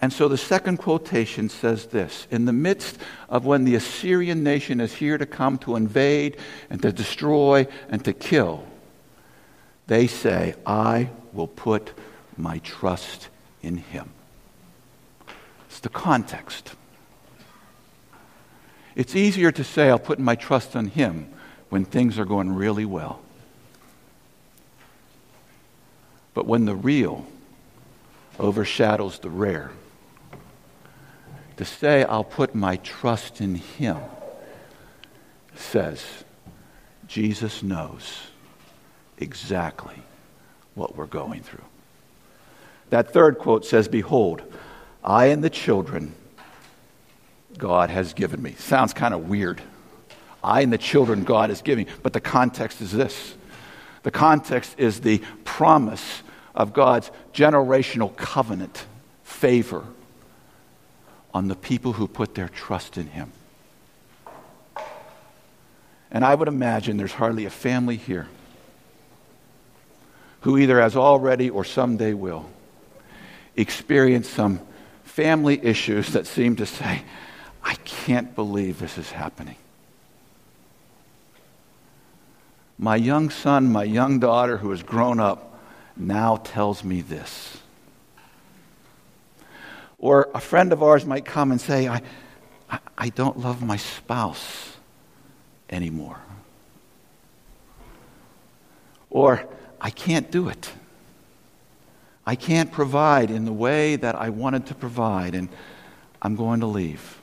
And 0.00 0.12
so 0.12 0.28
the 0.28 0.36
second 0.36 0.76
quotation 0.76 1.48
says 1.48 1.86
this 1.86 2.26
In 2.30 2.44
the 2.44 2.52
midst 2.52 2.98
of 3.28 3.44
when 3.44 3.64
the 3.64 3.74
Assyrian 3.74 4.44
nation 4.44 4.80
is 4.80 4.94
here 4.94 5.18
to 5.18 5.26
come 5.26 5.58
to 5.58 5.74
invade 5.74 6.36
and 6.70 6.80
to 6.82 6.92
destroy 6.92 7.66
and 7.88 8.04
to 8.04 8.12
kill, 8.12 8.64
they 9.86 10.06
say, 10.06 10.54
I 10.66 11.10
will 11.32 11.48
put 11.48 11.92
my 12.36 12.58
trust 12.58 13.28
in 13.62 13.78
him. 13.78 14.10
It's 15.66 15.80
the 15.80 15.88
context. 15.88 16.74
It's 18.94 19.16
easier 19.16 19.50
to 19.52 19.64
say, 19.64 19.90
I'll 19.90 19.98
put 19.98 20.18
my 20.18 20.34
trust 20.34 20.74
in 20.74 20.88
him 20.88 21.32
when 21.68 21.84
things 21.84 22.18
are 22.18 22.24
going 22.24 22.54
really 22.54 22.84
well. 22.84 23.20
But 26.34 26.46
when 26.46 26.64
the 26.64 26.74
real 26.74 27.26
overshadows 28.38 29.18
the 29.18 29.30
rare, 29.30 29.70
to 31.56 31.64
say, 31.64 32.04
I'll 32.04 32.24
put 32.24 32.54
my 32.54 32.76
trust 32.76 33.40
in 33.40 33.54
Him, 33.54 33.96
says, 35.54 36.04
Jesus 37.06 37.62
knows 37.62 38.28
exactly 39.18 39.96
what 40.74 40.96
we're 40.96 41.06
going 41.06 41.42
through. 41.42 41.64
That 42.90 43.12
third 43.12 43.38
quote 43.38 43.64
says, 43.64 43.88
Behold, 43.88 44.42
I 45.02 45.26
and 45.26 45.42
the 45.42 45.50
children 45.50 46.14
God 47.56 47.90
has 47.90 48.12
given 48.12 48.42
me. 48.42 48.52
Sounds 48.58 48.92
kind 48.92 49.14
of 49.14 49.28
weird. 49.28 49.62
I 50.46 50.60
and 50.60 50.72
the 50.72 50.78
children 50.78 51.24
God 51.24 51.50
is 51.50 51.60
giving. 51.60 51.86
But 52.02 52.12
the 52.12 52.20
context 52.20 52.80
is 52.80 52.92
this 52.92 53.34
the 54.04 54.10
context 54.12 54.76
is 54.78 55.00
the 55.00 55.20
promise 55.44 56.22
of 56.54 56.72
God's 56.72 57.10
generational 57.34 58.14
covenant 58.16 58.86
favor 59.24 59.84
on 61.34 61.48
the 61.48 61.56
people 61.56 61.92
who 61.92 62.06
put 62.06 62.36
their 62.36 62.48
trust 62.48 62.96
in 62.96 63.08
Him. 63.08 63.32
And 66.10 66.24
I 66.24 66.34
would 66.34 66.48
imagine 66.48 66.96
there's 66.96 67.12
hardly 67.12 67.44
a 67.46 67.50
family 67.50 67.96
here 67.96 68.28
who 70.42 70.56
either 70.56 70.80
has 70.80 70.94
already 70.94 71.50
or 71.50 71.64
someday 71.64 72.14
will 72.14 72.48
experience 73.56 74.28
some 74.28 74.60
family 75.02 75.58
issues 75.64 76.12
that 76.12 76.26
seem 76.26 76.54
to 76.56 76.66
say, 76.66 77.02
I 77.64 77.74
can't 77.84 78.36
believe 78.36 78.78
this 78.78 78.96
is 78.96 79.10
happening. 79.10 79.56
My 82.78 82.96
young 82.96 83.30
son, 83.30 83.72
my 83.72 83.84
young 83.84 84.18
daughter 84.18 84.58
who 84.58 84.70
has 84.70 84.82
grown 84.82 85.18
up 85.18 85.58
now 85.96 86.36
tells 86.36 86.84
me 86.84 87.00
this. 87.00 87.58
Or 89.98 90.28
a 90.34 90.40
friend 90.40 90.72
of 90.72 90.82
ours 90.82 91.06
might 91.06 91.24
come 91.24 91.50
and 91.50 91.60
say, 91.60 91.88
I, 91.88 92.02
I, 92.98 93.08
don't 93.08 93.38
love 93.38 93.62
my 93.62 93.76
spouse 93.76 94.76
anymore. 95.70 96.20
Or, 99.08 99.46
I 99.80 99.88
can't 99.88 100.30
do 100.30 100.48
it. 100.48 100.70
I 102.26 102.34
can't 102.34 102.70
provide 102.70 103.30
in 103.30 103.46
the 103.46 103.52
way 103.52 103.96
that 103.96 104.16
I 104.16 104.30
wanted 104.30 104.66
to 104.66 104.74
provide, 104.74 105.34
and 105.34 105.48
I'm 106.20 106.36
going 106.36 106.60
to 106.60 106.66
leave. 106.66 107.20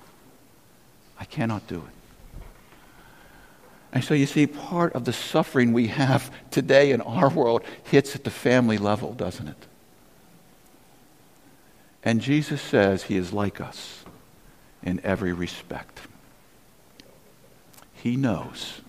I 1.20 1.26
cannot 1.26 1.68
do 1.68 1.78
it. 1.78 1.93
And 3.94 4.04
so 4.04 4.16
you 4.16 4.26
see, 4.26 4.48
part 4.48 4.94
of 4.94 5.06
the 5.06 5.14
suffering 5.14 5.72
we 5.72 5.88
have 5.88 6.32
today 6.50 6.92
in 6.92 7.02
our 7.02 7.30
world 7.30 7.62
hits 7.84 8.16
at 8.16 8.24
the 8.24 8.32
family 8.32 8.80
level, 8.80 9.14
doesn't 9.14 9.48
it? 9.48 9.68
And 12.04 12.20
Jesus 12.20 12.60
says 12.60 13.04
he 13.04 13.16
is 13.16 13.32
like 13.32 13.62
us 13.62 14.04
in 14.82 15.00
every 15.04 15.32
respect. 15.32 16.00
He 17.94 18.18
knows. 18.18 18.82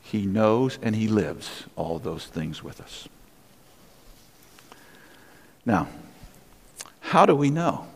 He 0.00 0.26
knows 0.26 0.78
and 0.80 0.94
he 0.94 1.08
lives 1.08 1.64
all 1.74 1.98
those 1.98 2.26
things 2.26 2.62
with 2.62 2.80
us. 2.80 3.08
Now, 5.66 5.88
how 7.00 7.26
do 7.26 7.34
we 7.34 7.50
know? 7.50 7.86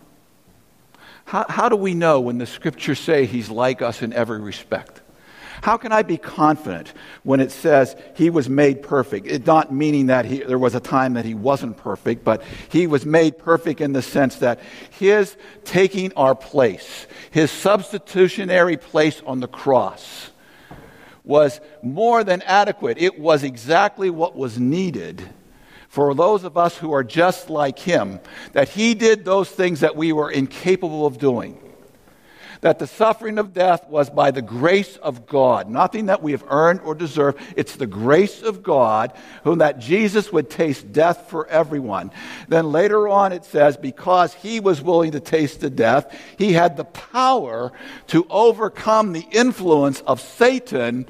How, 1.26 1.46
how 1.48 1.68
do 1.68 1.76
we 1.76 1.94
know 1.94 2.20
when 2.20 2.38
the 2.38 2.46
scriptures 2.46 2.98
say 2.98 3.24
he's 3.24 3.48
like 3.48 3.82
us 3.82 4.02
in 4.02 4.12
every 4.12 4.40
respect? 4.40 4.97
How 5.62 5.76
can 5.76 5.92
I 5.92 6.02
be 6.02 6.16
confident 6.16 6.92
when 7.22 7.40
it 7.40 7.50
says 7.50 7.96
he 8.14 8.30
was 8.30 8.48
made 8.48 8.82
perfect? 8.82 9.26
It 9.26 9.46
not 9.46 9.72
meaning 9.72 10.06
that 10.06 10.24
he, 10.24 10.38
there 10.38 10.58
was 10.58 10.74
a 10.74 10.80
time 10.80 11.14
that 11.14 11.24
he 11.24 11.34
wasn't 11.34 11.76
perfect, 11.76 12.24
but 12.24 12.42
he 12.68 12.86
was 12.86 13.04
made 13.04 13.38
perfect 13.38 13.80
in 13.80 13.92
the 13.92 14.02
sense 14.02 14.36
that 14.36 14.60
his 14.90 15.36
taking 15.64 16.12
our 16.14 16.34
place, 16.34 17.06
his 17.30 17.50
substitutionary 17.50 18.76
place 18.76 19.22
on 19.26 19.40
the 19.40 19.48
cross, 19.48 20.30
was 21.24 21.60
more 21.82 22.24
than 22.24 22.40
adequate. 22.42 22.98
It 22.98 23.18
was 23.18 23.42
exactly 23.42 24.10
what 24.10 24.36
was 24.36 24.58
needed 24.58 25.28
for 25.88 26.14
those 26.14 26.44
of 26.44 26.56
us 26.56 26.76
who 26.76 26.92
are 26.92 27.02
just 27.02 27.50
like 27.50 27.78
him, 27.78 28.20
that 28.52 28.68
he 28.68 28.94
did 28.94 29.24
those 29.24 29.48
things 29.48 29.80
that 29.80 29.96
we 29.96 30.12
were 30.12 30.30
incapable 30.30 31.06
of 31.06 31.18
doing 31.18 31.58
that 32.60 32.78
the 32.78 32.86
suffering 32.86 33.38
of 33.38 33.52
death 33.52 33.88
was 33.88 34.10
by 34.10 34.30
the 34.30 34.42
grace 34.42 34.96
of 34.96 35.26
God, 35.26 35.68
nothing 35.68 36.06
that 36.06 36.22
we 36.22 36.32
have 36.32 36.44
earned 36.48 36.80
or 36.80 36.94
deserved. 36.94 37.38
It's 37.56 37.76
the 37.76 37.86
grace 37.86 38.42
of 38.42 38.62
God, 38.62 39.12
whom 39.44 39.58
that 39.58 39.78
Jesus 39.78 40.32
would 40.32 40.50
taste 40.50 40.92
death 40.92 41.28
for 41.28 41.46
everyone. 41.48 42.10
Then 42.48 42.72
later 42.72 43.08
on 43.08 43.32
it 43.32 43.44
says, 43.44 43.76
because 43.76 44.34
he 44.34 44.60
was 44.60 44.82
willing 44.82 45.12
to 45.12 45.20
taste 45.20 45.60
the 45.60 45.70
death, 45.70 46.16
he 46.36 46.52
had 46.52 46.76
the 46.76 46.84
power 46.84 47.72
to 48.08 48.26
overcome 48.30 49.12
the 49.12 49.26
influence 49.30 50.00
of 50.02 50.20
Satan 50.20 51.06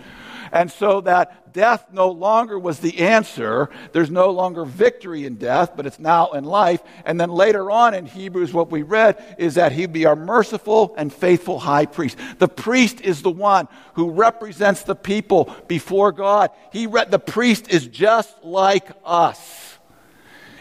and 0.53 0.71
so 0.71 1.01
that 1.03 1.48
death 1.59 1.87
no 1.93 2.11
longer 2.11 2.57
was 2.57 2.79
the 2.79 3.01
answer. 3.01 3.69
There's 3.93 4.13
no 4.13 4.31
longer 4.31 4.65
victory 4.65 5.27
in 5.27 5.35
death, 5.39 5.73
but 5.75 5.87
it's 5.87 5.99
now 5.99 6.31
in 6.31 6.45
life. 6.45 6.81
And 7.05 7.21
then 7.21 7.31
later 7.31 7.69
on 7.69 7.95
in 7.95 8.07
Hebrews, 8.07 8.55
what 8.55 8.71
we 8.71 8.83
read 8.83 9.35
is 9.39 9.57
that 9.57 9.73
he'd 9.73 9.93
be 9.93 10.07
our 10.07 10.15
merciful 10.15 10.95
and 10.97 11.13
faithful 11.13 11.59
high 11.59 11.87
priest. 11.87 12.17
The 12.39 12.47
priest 12.47 13.01
is 13.01 13.23
the 13.23 13.33
one 13.33 13.67
who 13.95 14.11
represents 14.13 14.85
the 14.85 14.95
people 14.95 15.53
before 15.67 16.13
God. 16.13 16.53
He 16.73 16.87
re- 16.87 17.07
the 17.11 17.19
priest 17.19 17.69
is 17.71 17.89
just 17.89 18.45
like 18.45 18.93
us. 19.05 19.79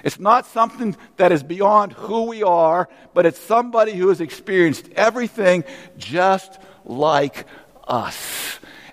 It's 0.04 0.20
not 0.20 0.48
something 0.48 0.98
that 1.18 1.32
is 1.32 1.44
beyond 1.44 1.94
who 1.94 2.24
we 2.24 2.42
are, 2.42 2.90
but 3.14 3.28
it's 3.28 3.40
somebody 3.40 3.94
who 3.94 4.10
has 4.10 4.20
experienced 4.20 4.90
everything 4.96 5.64
just 6.00 6.58
like 6.86 7.46
us. 7.88 8.37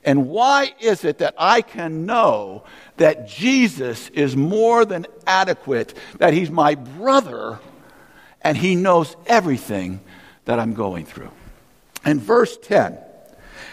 And 0.05 0.29
why 0.29 0.75
is 0.81 1.05
it 1.05 1.19
that 1.19 1.35
I 1.39 1.63
can 1.63 2.05
know 2.05 2.65
that 2.99 3.27
Jesus 3.27 4.11
is 4.11 4.37
more 4.37 4.85
than 4.85 5.07
adequate, 5.27 5.95
that 6.19 6.35
he's 6.35 6.51
my 6.51 6.75
brother, 6.75 7.59
and 8.43 8.57
he 8.57 8.75
knows 8.75 9.17
everything 9.27 10.01
that 10.45 10.59
I'm 10.61 10.75
going 10.75 11.07
through? 11.07 11.31
In 12.05 12.21
verse 12.21 12.59
10, 12.59 12.99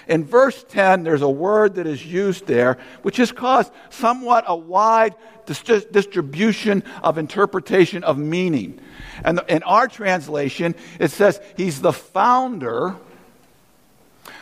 in 0.08 0.26
verse 0.26 0.66
10, 0.70 1.04
there's 1.04 1.22
a 1.22 1.30
word 1.30 1.76
that 1.76 1.88
is 1.88 2.06
used 2.06 2.48
there, 2.48 2.78
which 3.02 3.18
has 3.18 3.32
caused 3.32 3.72
somewhat 3.90 4.46
a 4.48 4.56
wide 4.56 5.16
dis- 5.46 5.86
distribution 5.86 6.84
of 7.04 7.18
interpretation 7.18 8.04
of 8.04 8.18
meaning. 8.18 8.80
And 9.24 9.42
in 9.48 9.64
our 9.64 9.88
translation, 9.88 10.76
it 11.00 11.12
says, 11.12 11.42
He's 11.58 11.82
the 11.82 11.94
founder 11.94 12.96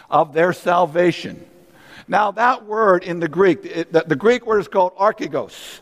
of 0.10 0.34
their 0.34 0.54
salvation. 0.54 1.46
Now, 2.10 2.32
that 2.32 2.66
word 2.66 3.04
in 3.04 3.20
the 3.20 3.28
Greek, 3.28 3.64
it, 3.64 3.94
the, 3.94 4.04
the 4.06 4.16
Greek 4.16 4.48
word 4.48 4.60
is 4.60 4.68
called 4.68 4.96
archegos. 4.96 5.80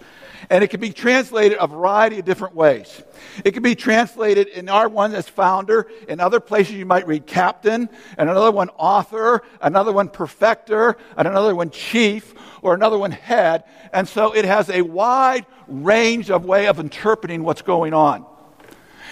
And 0.49 0.63
it 0.63 0.67
can 0.67 0.79
be 0.79 0.91
translated 0.91 1.57
a 1.59 1.67
variety 1.67 2.19
of 2.19 2.25
different 2.25 2.53
ways. 2.53 3.01
It 3.43 3.51
can 3.51 3.63
be 3.63 3.75
translated 3.75 4.47
in 4.47 4.69
our 4.69 4.87
one 4.87 5.15
as 5.15 5.27
founder. 5.27 5.87
In 6.07 6.19
other 6.19 6.39
places, 6.39 6.75
you 6.75 6.85
might 6.85 7.07
read 7.07 7.25
captain, 7.25 7.89
and 8.17 8.29
another 8.29 8.51
one 8.51 8.69
author, 8.77 9.41
another 9.61 9.91
one 9.91 10.09
perfecter, 10.09 10.97
and 11.17 11.27
another 11.27 11.55
one 11.55 11.69
chief, 11.69 12.33
or 12.61 12.73
another 12.73 12.97
one 12.97 13.11
head. 13.11 13.63
And 13.91 14.07
so 14.07 14.33
it 14.33 14.45
has 14.45 14.69
a 14.69 14.81
wide 14.81 15.45
range 15.67 16.29
of 16.29 16.45
way 16.45 16.67
of 16.67 16.79
interpreting 16.79 17.43
what's 17.43 17.61
going 17.61 17.93
on. 17.93 18.25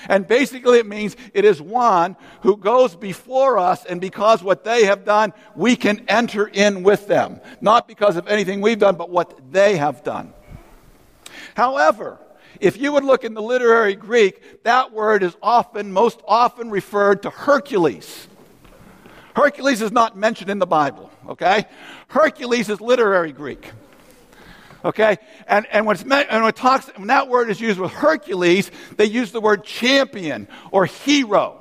And 0.10 0.28
basically, 0.28 0.80
it 0.80 0.86
means 0.86 1.16
it 1.34 1.46
is 1.46 1.62
one 1.62 2.16
who 2.42 2.58
goes 2.58 2.96
before 2.96 3.58
us, 3.58 3.86
and 3.86 4.00
because 4.00 4.44
what 4.44 4.64
they 4.64 4.86
have 4.86 5.06
done, 5.06 5.34
we 5.56 5.76
can 5.76 6.06
enter 6.08 6.48
in 6.48 6.84
with 6.84 7.08
them. 7.08 7.40
Not 7.62 7.88
because 7.88 8.16
of 8.16 8.28
anything 8.28 8.62
we've 8.62 8.80
done, 8.80 8.96
but 8.96 9.10
what 9.10 9.52
they 9.52 9.78
have 9.78 10.04
done. 10.04 10.34
However, 11.56 12.20
if 12.60 12.78
you 12.78 12.92
would 12.94 13.04
look 13.04 13.24
in 13.24 13.34
the 13.34 13.42
literary 13.42 13.96
Greek, 13.96 14.64
that 14.64 14.92
word 14.92 15.24
is 15.24 15.36
often, 15.42 15.92
most 15.92 16.22
often 16.28 16.70
referred 16.70 17.24
to 17.24 17.30
Hercules. 17.30 18.28
Hercules 19.36 19.82
is 19.82 19.92
not 19.92 20.18
mentioned 20.18 20.50
in 20.50 20.60
the 20.60 20.66
Bible, 20.66 21.12
okay? 21.28 21.66
Hercules 22.08 22.70
is 22.70 22.80
literary 22.80 23.34
Greek. 23.34 23.72
Okay? 24.86 25.18
And, 25.48 25.66
and, 25.72 25.86
when, 25.86 25.98
meant, 26.06 26.28
and 26.30 26.44
when, 26.44 26.54
talks, 26.54 26.88
when 26.96 27.08
that 27.08 27.28
word 27.28 27.50
is 27.50 27.60
used 27.60 27.80
with 27.80 27.92
Hercules, 27.92 28.70
they 28.96 29.06
use 29.06 29.32
the 29.32 29.42
word 29.42 29.64
champion 29.64 30.48
or 30.72 30.86
hero. 30.86 31.60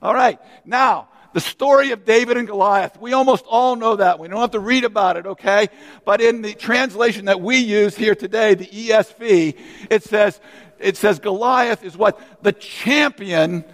All 0.00 0.14
right. 0.14 0.38
Now, 0.64 1.08
the 1.32 1.40
story 1.40 1.90
of 1.90 2.04
David 2.04 2.36
and 2.36 2.46
Goliath. 2.46 3.00
We 3.00 3.14
almost 3.14 3.44
all 3.48 3.74
know 3.74 3.96
that. 3.96 4.18
We 4.18 4.28
don't 4.28 4.40
have 4.40 4.52
to 4.52 4.60
read 4.60 4.84
about 4.84 5.16
it, 5.16 5.26
okay? 5.26 5.68
But 6.04 6.20
in 6.20 6.42
the 6.42 6.54
translation 6.54 7.24
that 7.24 7.40
we 7.40 7.58
use 7.58 7.96
here 7.96 8.14
today, 8.14 8.54
the 8.54 8.66
ESV, 8.66 9.58
it 9.90 10.02
says, 10.04 10.40
it 10.78 10.96
says 10.96 11.18
Goliath 11.18 11.82
is 11.82 11.96
what? 11.96 12.20
The 12.42 12.52
champion 12.52 13.64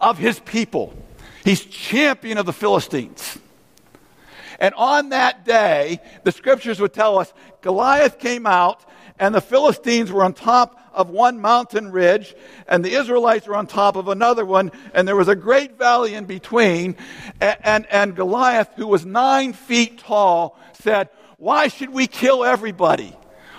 of 0.00 0.18
his 0.18 0.38
people. 0.40 0.94
He's 1.44 1.64
champion 1.64 2.38
of 2.38 2.46
the 2.46 2.52
Philistines. 2.52 3.38
And 4.58 4.74
on 4.74 5.10
that 5.10 5.44
day, 5.44 6.00
the 6.24 6.32
scriptures 6.32 6.80
would 6.80 6.92
tell 6.92 7.18
us 7.18 7.32
Goliath 7.60 8.18
came 8.18 8.46
out, 8.46 8.84
and 9.18 9.34
the 9.34 9.40
Philistines 9.40 10.10
were 10.10 10.24
on 10.24 10.32
top 10.32 10.78
of 10.92 11.10
one 11.10 11.40
mountain 11.40 11.92
ridge, 11.92 12.34
and 12.66 12.84
the 12.84 12.94
Israelites 12.94 13.46
were 13.46 13.54
on 13.54 13.68
top 13.68 13.94
of 13.94 14.08
another 14.08 14.44
one, 14.44 14.72
and 14.94 15.06
there 15.06 15.14
was 15.14 15.28
a 15.28 15.36
great 15.36 15.78
valley 15.78 16.14
in 16.14 16.24
between. 16.24 16.96
And, 17.40 17.56
and, 17.62 17.86
and 17.86 18.16
Goliath, 18.16 18.70
who 18.74 18.88
was 18.88 19.06
nine 19.06 19.52
feet 19.52 19.98
tall, 19.98 20.58
said, 20.72 21.08
Why 21.36 21.68
should 21.68 21.90
we 21.90 22.08
kill 22.08 22.44
everybody? 22.44 23.14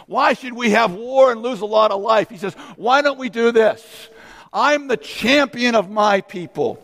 Why 0.06 0.34
should 0.34 0.54
we 0.54 0.72
have 0.72 0.94
war 0.94 1.32
and 1.32 1.42
lose 1.42 1.62
a 1.62 1.66
lot 1.66 1.92
of 1.92 2.02
life? 2.02 2.30
He 2.30 2.38
says, 2.38 2.56
Why 2.76 3.02
don't 3.02 3.20
we 3.20 3.30
do 3.30 3.52
this? 3.52 4.10
I'm 4.52 4.88
the 4.88 4.98
champion 4.98 5.76
of 5.76 5.90
my 5.90 6.22
people. 6.22 6.84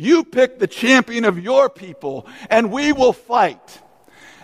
You 0.00 0.22
pick 0.22 0.60
the 0.60 0.68
champion 0.68 1.24
of 1.24 1.40
your 1.40 1.68
people, 1.68 2.28
and 2.48 2.70
we 2.70 2.92
will 2.92 3.12
fight. 3.12 3.82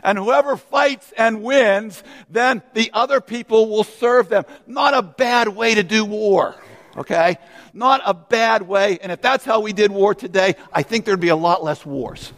And 0.02 0.18
whoever 0.18 0.56
fights 0.56 1.12
and 1.16 1.44
wins, 1.44 2.02
then 2.28 2.60
the 2.74 2.90
other 2.92 3.20
people 3.20 3.70
will 3.70 3.84
serve 3.84 4.28
them. 4.28 4.44
Not 4.66 4.94
a 4.94 5.02
bad 5.02 5.46
way 5.46 5.76
to 5.76 5.84
do 5.84 6.04
war. 6.04 6.56
Okay? 6.96 7.38
Not 7.72 8.02
a 8.04 8.14
bad 8.14 8.62
way. 8.62 8.98
And 9.00 9.12
if 9.12 9.22
that's 9.22 9.44
how 9.44 9.60
we 9.60 9.72
did 9.72 9.92
war 9.92 10.12
today, 10.12 10.56
I 10.72 10.82
think 10.82 11.04
there'd 11.04 11.20
be 11.20 11.28
a 11.28 11.36
lot 11.36 11.62
less 11.62 11.86
wars. 11.86 12.32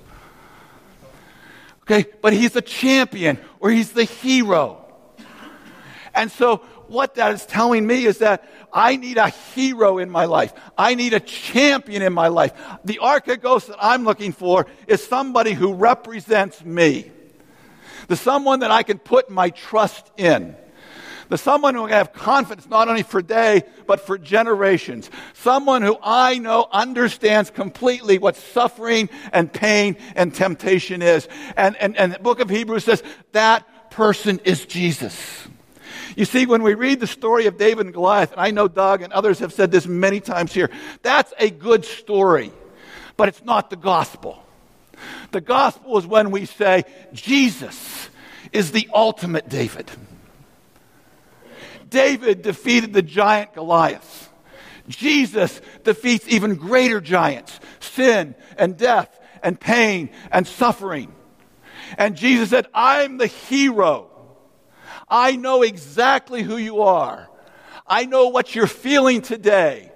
Okay? 1.85 2.05
But 2.21 2.35
he's 2.35 2.53
the 2.53 2.61
champion 2.61 3.39
or 3.61 3.71
he's 3.71 3.93
the 3.93 4.05
hero. 4.05 4.85
And 6.15 6.31
so 6.31 6.63
what 6.89 7.15
that 7.17 7.33
is 7.33 7.45
telling 7.47 7.87
me 7.87 8.05
is 8.05 8.19
that 8.19 8.49
I 8.73 8.97
need 8.97 9.17
a 9.17 9.29
hero 9.29 9.99
in 9.99 10.11
my 10.11 10.27
life. 10.27 10.53
I 10.77 10.95
need 10.95 11.15
a 11.15 11.21
champion 11.21 12.03
in 12.03 12.13
my 12.13 12.29
life. 12.29 12.53
The 12.85 13.01
archegos 13.03 13.67
that 13.67 13.79
I'm 13.81 14.05
looking 14.05 14.33
for 14.33 14.67
is 14.87 15.03
somebody 15.03 15.53
who 15.53 15.75
represents 15.75 16.65
me. 16.65 17.11
The 18.09 18.17
someone 18.17 18.61
that 18.61 18.71
I 18.71 18.83
can 18.83 18.99
put 18.99 19.31
my 19.31 19.51
trust 19.51 20.11
in. 20.17 20.57
The 21.29 21.39
someone 21.39 21.75
who 21.75 21.87
I 21.87 21.91
have 21.91 22.13
confidence 22.13 22.69
not 22.69 22.89
only 22.89 23.03
for 23.03 23.21
day, 23.21 23.65
but 23.87 24.01
for 24.01 24.17
generations. 24.17 25.11
Someone 25.35 25.83
who 25.83 25.97
I 26.03 26.39
know 26.39 26.69
understands 26.71 27.51
completely 27.51 28.19
what 28.19 28.37
suffering 28.37 29.09
and 29.33 29.53
pain 29.53 29.97
and 30.15 30.33
temptation 30.33 31.03
is. 31.03 31.29
And, 31.57 31.77
and, 31.77 31.97
and 31.97 32.13
the 32.13 32.19
book 32.21 32.39
of 32.41 32.49
Hebrews 32.49 32.85
says 32.85 33.03
that 33.33 33.91
person 33.91 34.41
is 34.45 34.67
Jesus. 34.67 35.49
You 36.17 36.25
see, 36.25 36.47
when 36.47 36.63
we 36.63 36.75
read 36.75 36.99
the 36.99 37.07
story 37.07 37.47
of 37.47 37.59
David 37.59 37.87
and 37.87 37.95
Goliath, 37.95 38.33
and 38.33 38.41
I 38.41 38.51
know 38.51 38.69
Doug 38.69 39.03
and 39.03 39.13
others 39.13 39.39
have 39.41 39.53
said 39.53 39.71
this 39.71 39.87
many 39.87 40.19
times 40.19 40.53
here, 40.53 40.71
that's 41.03 41.33
a 41.39 41.51
good 41.51 41.85
story, 41.85 42.51
but 43.19 43.29
it's 43.29 43.45
not 43.45 43.69
the 43.69 43.77
gospel. 43.77 44.43
The 45.31 45.43
gospel 45.43 45.99
is 45.99 46.07
when 46.07 46.31
we 46.31 46.47
say 46.47 46.85
Jesus 47.13 48.09
is 48.51 48.73
the 48.73 48.89
ultimate 48.95 49.51
David. 49.51 49.91
David 51.91 52.41
defeated 52.41 52.95
the 52.95 53.03
giant 53.03 53.53
Goliath. 53.53 54.33
Jesus 54.89 55.61
defeats 55.85 56.27
even 56.29 56.55
greater 56.55 57.01
giants 57.01 57.61
sin 57.81 58.35
and 58.57 58.77
death 58.77 59.21
and 59.43 59.61
pain 59.61 60.11
and 60.33 60.47
suffering. 60.47 61.13
And 61.99 62.17
Jesus 62.17 62.51
said, 62.51 62.67
I'm 62.73 63.19
the 63.19 63.27
hero 63.27 64.11
I 65.09 65.37
know 65.37 65.63
exactly 65.63 66.43
who 66.43 66.57
you 66.57 66.83
are. 66.83 67.29
I 67.87 68.05
know 68.05 68.29
what 68.29 68.55
you're 68.55 68.67
feeling 68.67 69.23
today. 69.23 69.93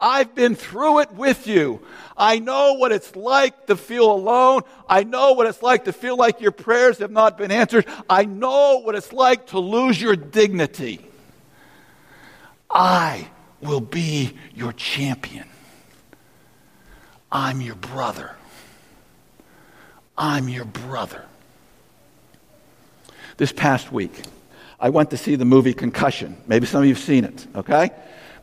I've 0.00 0.34
been 0.34 0.54
through 0.54 1.00
it 1.00 1.12
with 1.12 1.46
you. 1.46 1.80
I 2.16 2.38
know 2.38 2.74
what 2.74 2.92
it's 2.92 3.14
like 3.16 3.66
to 3.66 3.76
feel 3.76 4.10
alone. 4.10 4.62
I 4.88 5.04
know 5.04 5.32
what 5.32 5.46
it's 5.46 5.62
like 5.62 5.84
to 5.84 5.92
feel 5.92 6.16
like 6.16 6.40
your 6.40 6.52
prayers 6.52 6.98
have 6.98 7.10
not 7.10 7.38
been 7.38 7.50
answered. 7.50 7.86
I 8.08 8.24
know 8.24 8.80
what 8.82 8.94
it's 8.94 9.12
like 9.12 9.48
to 9.48 9.58
lose 9.58 10.00
your 10.00 10.16
dignity. 10.16 11.04
I 12.70 13.28
will 13.60 13.80
be 13.80 14.36
your 14.54 14.72
champion. 14.72 15.48
I'm 17.30 17.60
your 17.60 17.74
brother. 17.74 18.36
I'm 20.16 20.48
your 20.48 20.64
brother. 20.64 21.24
This 23.36 23.52
past 23.52 23.90
week, 23.90 24.12
I 24.78 24.90
went 24.90 25.10
to 25.10 25.16
see 25.16 25.36
the 25.36 25.44
movie 25.44 25.74
Concussion. 25.74 26.36
Maybe 26.46 26.66
some 26.66 26.80
of 26.80 26.88
you 26.88 26.94
have 26.94 27.02
seen 27.02 27.24
it, 27.24 27.46
okay? 27.54 27.90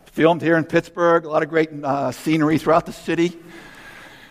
Filmed 0.05 0.41
here 0.41 0.57
in 0.57 0.65
Pittsburgh, 0.65 1.25
a 1.25 1.29
lot 1.29 1.43
of 1.43 1.49
great 1.49 1.69
uh, 1.83 2.11
scenery 2.11 2.57
throughout 2.57 2.85
the 2.85 2.93
city. 2.93 3.37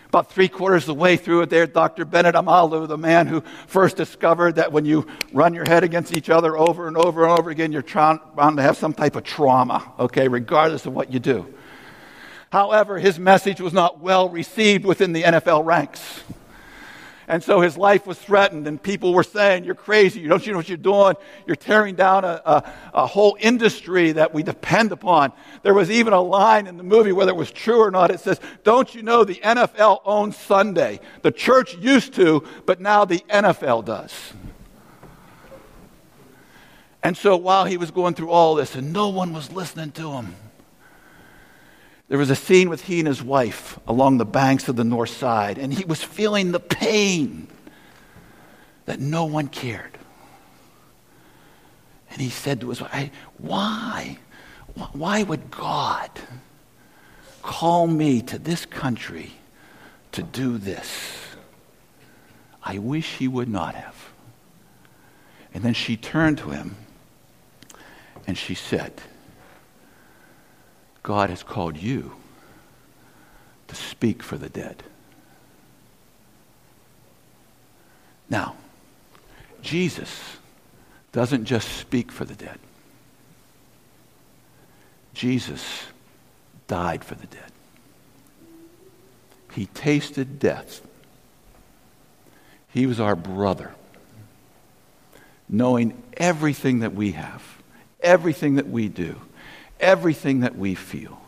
About 0.09 0.29
three 0.29 0.49
quarters 0.49 0.83
of 0.83 0.87
the 0.87 0.93
way 0.95 1.15
through 1.15 1.43
it, 1.43 1.49
there, 1.49 1.65
Dr. 1.65 2.03
Bennet 2.05 2.35
Omalu, 2.35 2.87
the 2.87 2.97
man 2.97 3.27
who 3.27 3.41
first 3.65 3.95
discovered 3.95 4.55
that 4.55 4.71
when 4.71 4.83
you 4.83 5.07
run 5.31 5.53
your 5.53 5.63
head 5.65 5.83
against 5.83 6.15
each 6.15 6.29
other 6.29 6.57
over 6.57 6.87
and 6.87 6.97
over 6.97 7.23
and 7.23 7.39
over 7.39 7.49
again, 7.49 7.71
you're 7.71 7.81
bound 7.81 8.57
to 8.57 8.61
have 8.61 8.77
some 8.77 8.93
type 8.93 9.15
of 9.15 9.23
trauma, 9.23 9.91
okay, 9.97 10.27
regardless 10.27 10.85
of 10.85 10.93
what 10.93 11.13
you 11.13 11.19
do. 11.19 11.51
However, 12.51 12.99
his 12.99 13.17
message 13.17 13.61
was 13.61 13.71
not 13.71 14.01
well 14.01 14.27
received 14.27 14.83
within 14.83 15.13
the 15.13 15.23
NFL 15.23 15.63
ranks. 15.63 16.21
And 17.31 17.41
so 17.41 17.61
his 17.61 17.77
life 17.77 18.05
was 18.05 18.19
threatened, 18.19 18.67
and 18.67 18.83
people 18.83 19.13
were 19.13 19.23
saying, 19.23 19.63
You're 19.63 19.73
crazy. 19.73 20.19
You 20.19 20.27
don't 20.27 20.45
you 20.45 20.51
know 20.51 20.57
what 20.57 20.67
you're 20.67 20.75
doing? 20.75 21.15
You're 21.47 21.55
tearing 21.55 21.95
down 21.95 22.25
a, 22.25 22.41
a, 22.45 22.73
a, 22.93 23.07
whole 23.07 23.37
industry 23.39 24.11
that 24.11 24.33
we 24.33 24.43
depend 24.43 24.91
upon. 24.91 25.31
There 25.63 25.73
was 25.73 25.89
even 25.89 26.11
a 26.11 26.19
line 26.19 26.67
in 26.67 26.75
the 26.75 26.83
movie, 26.83 27.13
whether 27.13 27.31
it 27.31 27.37
was 27.37 27.49
true 27.49 27.79
or 27.79 27.89
not, 27.89 28.11
it 28.11 28.19
says, 28.19 28.41
Don't 28.65 28.93
you 28.93 29.01
know 29.01 29.23
the 29.23 29.35
NFL 29.35 30.01
owns 30.03 30.35
Sunday? 30.35 30.99
The 31.21 31.31
church 31.31 31.77
used 31.77 32.15
to, 32.15 32.43
but 32.65 32.81
now 32.81 33.05
the 33.05 33.19
NFL 33.29 33.85
does. 33.85 34.11
And 37.01 37.15
so 37.15 37.37
while 37.37 37.63
he 37.63 37.77
was 37.77 37.91
going 37.91 38.13
through 38.13 38.31
all 38.31 38.55
this, 38.55 38.75
and 38.75 38.91
no 38.91 39.07
one 39.07 39.31
was 39.31 39.53
listening 39.53 39.93
to 39.93 40.11
him, 40.11 40.35
there 42.11 42.17
was 42.17 42.29
a 42.29 42.35
scene 42.35 42.69
with 42.69 42.81
he 42.81 42.99
and 42.99 43.07
his 43.07 43.23
wife 43.23 43.79
along 43.87 44.17
the 44.17 44.25
banks 44.25 44.67
of 44.67 44.75
the 44.75 44.83
north 44.83 45.11
side, 45.11 45.57
and 45.57 45.73
he 45.73 45.85
was 45.85 46.03
feeling 46.03 46.51
the 46.51 46.59
pain 46.59 47.47
that 48.83 48.99
no 48.99 49.23
one 49.23 49.47
cared. 49.47 49.97
And 52.09 52.19
he 52.19 52.29
said 52.29 52.59
to 52.59 52.69
his 52.69 52.81
wife, 52.81 53.11
Why? 53.37 54.17
Why 54.91 55.23
would 55.23 55.51
God 55.51 56.09
call 57.43 57.87
me 57.87 58.21
to 58.23 58.37
this 58.37 58.65
country 58.65 59.31
to 60.11 60.21
do 60.21 60.57
this? 60.57 61.17
I 62.61 62.77
wish 62.79 63.19
he 63.19 63.29
would 63.29 63.47
not 63.47 63.73
have. 63.73 63.95
And 65.53 65.63
then 65.63 65.73
she 65.73 65.95
turned 65.95 66.39
to 66.39 66.49
him 66.49 66.75
and 68.27 68.37
she 68.37 68.53
said, 68.53 69.01
God 71.03 71.29
has 71.29 71.43
called 71.43 71.77
you 71.77 72.13
to 73.67 73.75
speak 73.75 74.21
for 74.21 74.37
the 74.37 74.49
dead. 74.49 74.83
Now, 78.29 78.55
Jesus 79.61 80.37
doesn't 81.11 81.45
just 81.45 81.67
speak 81.77 82.11
for 82.11 82.25
the 82.25 82.35
dead. 82.35 82.59
Jesus 85.13 85.83
died 86.67 87.03
for 87.03 87.15
the 87.15 87.27
dead. 87.27 87.51
He 89.53 89.65
tasted 89.65 90.39
death. 90.39 90.81
He 92.69 92.85
was 92.85 93.01
our 93.01 93.17
brother, 93.17 93.71
knowing 95.49 96.01
everything 96.15 96.79
that 96.79 96.93
we 96.93 97.11
have, 97.11 97.43
everything 98.01 98.55
that 98.55 98.69
we 98.69 98.87
do 98.87 99.19
everything 99.81 100.41
that 100.41 100.55
we 100.55 100.75
feel. 100.75 101.19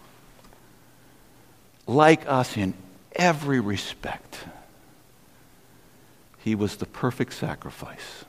Like 1.85 2.27
us 2.27 2.55
in 2.55 2.73
every 3.13 3.59
respect. 3.59 4.45
He 6.37 6.55
was 6.55 6.77
the 6.77 6.85
perfect 6.85 7.33
sacrifice, 7.33 8.25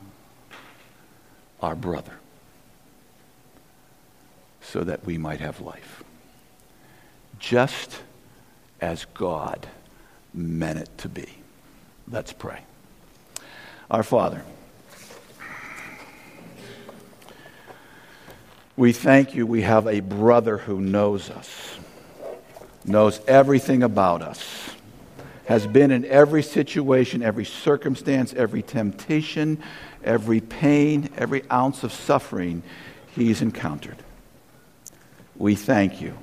our 1.61 1.75
brother, 1.75 2.19
so 4.61 4.83
that 4.83 5.05
we 5.05 5.17
might 5.17 5.39
have 5.39 5.61
life. 5.61 6.03
Just 7.39 8.01
as 8.81 9.05
God 9.13 9.67
meant 10.33 10.79
it 10.79 10.89
to 10.99 11.09
be. 11.09 11.27
Let's 12.09 12.33
pray. 12.33 12.61
Our 13.89 14.03
Father, 14.03 14.43
We 18.77 18.91
thank 18.91 19.35
you 19.35 19.47
we 19.47 19.61
have 19.61 19.87
a 19.87 20.01
brother 20.01 20.57
who 20.57 20.81
knows 20.81 21.29
us, 21.29 21.77
knows 22.83 23.21
everything 23.25 23.83
about 23.83 24.21
us, 24.21 24.71
has 25.45 25.65
been 25.65 25.91
in 25.91 26.03
every 26.05 26.43
situation, 26.43 27.23
every 27.23 27.45
circumstance, 27.45 28.33
every 28.33 28.61
temptation, 28.61 29.61
every 30.03 30.41
pain, 30.41 31.09
every 31.17 31.49
ounce 31.49 31.83
of 31.83 31.93
suffering 31.93 32.63
he's 33.15 33.41
encountered. 33.41 33.97
We 35.37 35.55
thank 35.55 36.01
you 36.01 36.17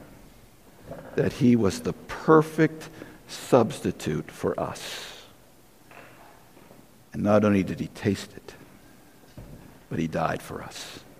that 1.14 1.34
he 1.34 1.56
was 1.56 1.80
the 1.80 1.92
perfect 1.92 2.88
substitute 3.28 4.30
for 4.30 4.58
us. 4.60 5.22
And 7.12 7.22
not 7.22 7.44
only 7.44 7.62
did 7.62 7.80
he 7.80 7.88
taste 7.88 8.32
it, 8.34 8.54
but 9.88 9.98
he 9.98 10.06
died 10.06 10.42
for 10.42 10.62
us. 10.62 11.01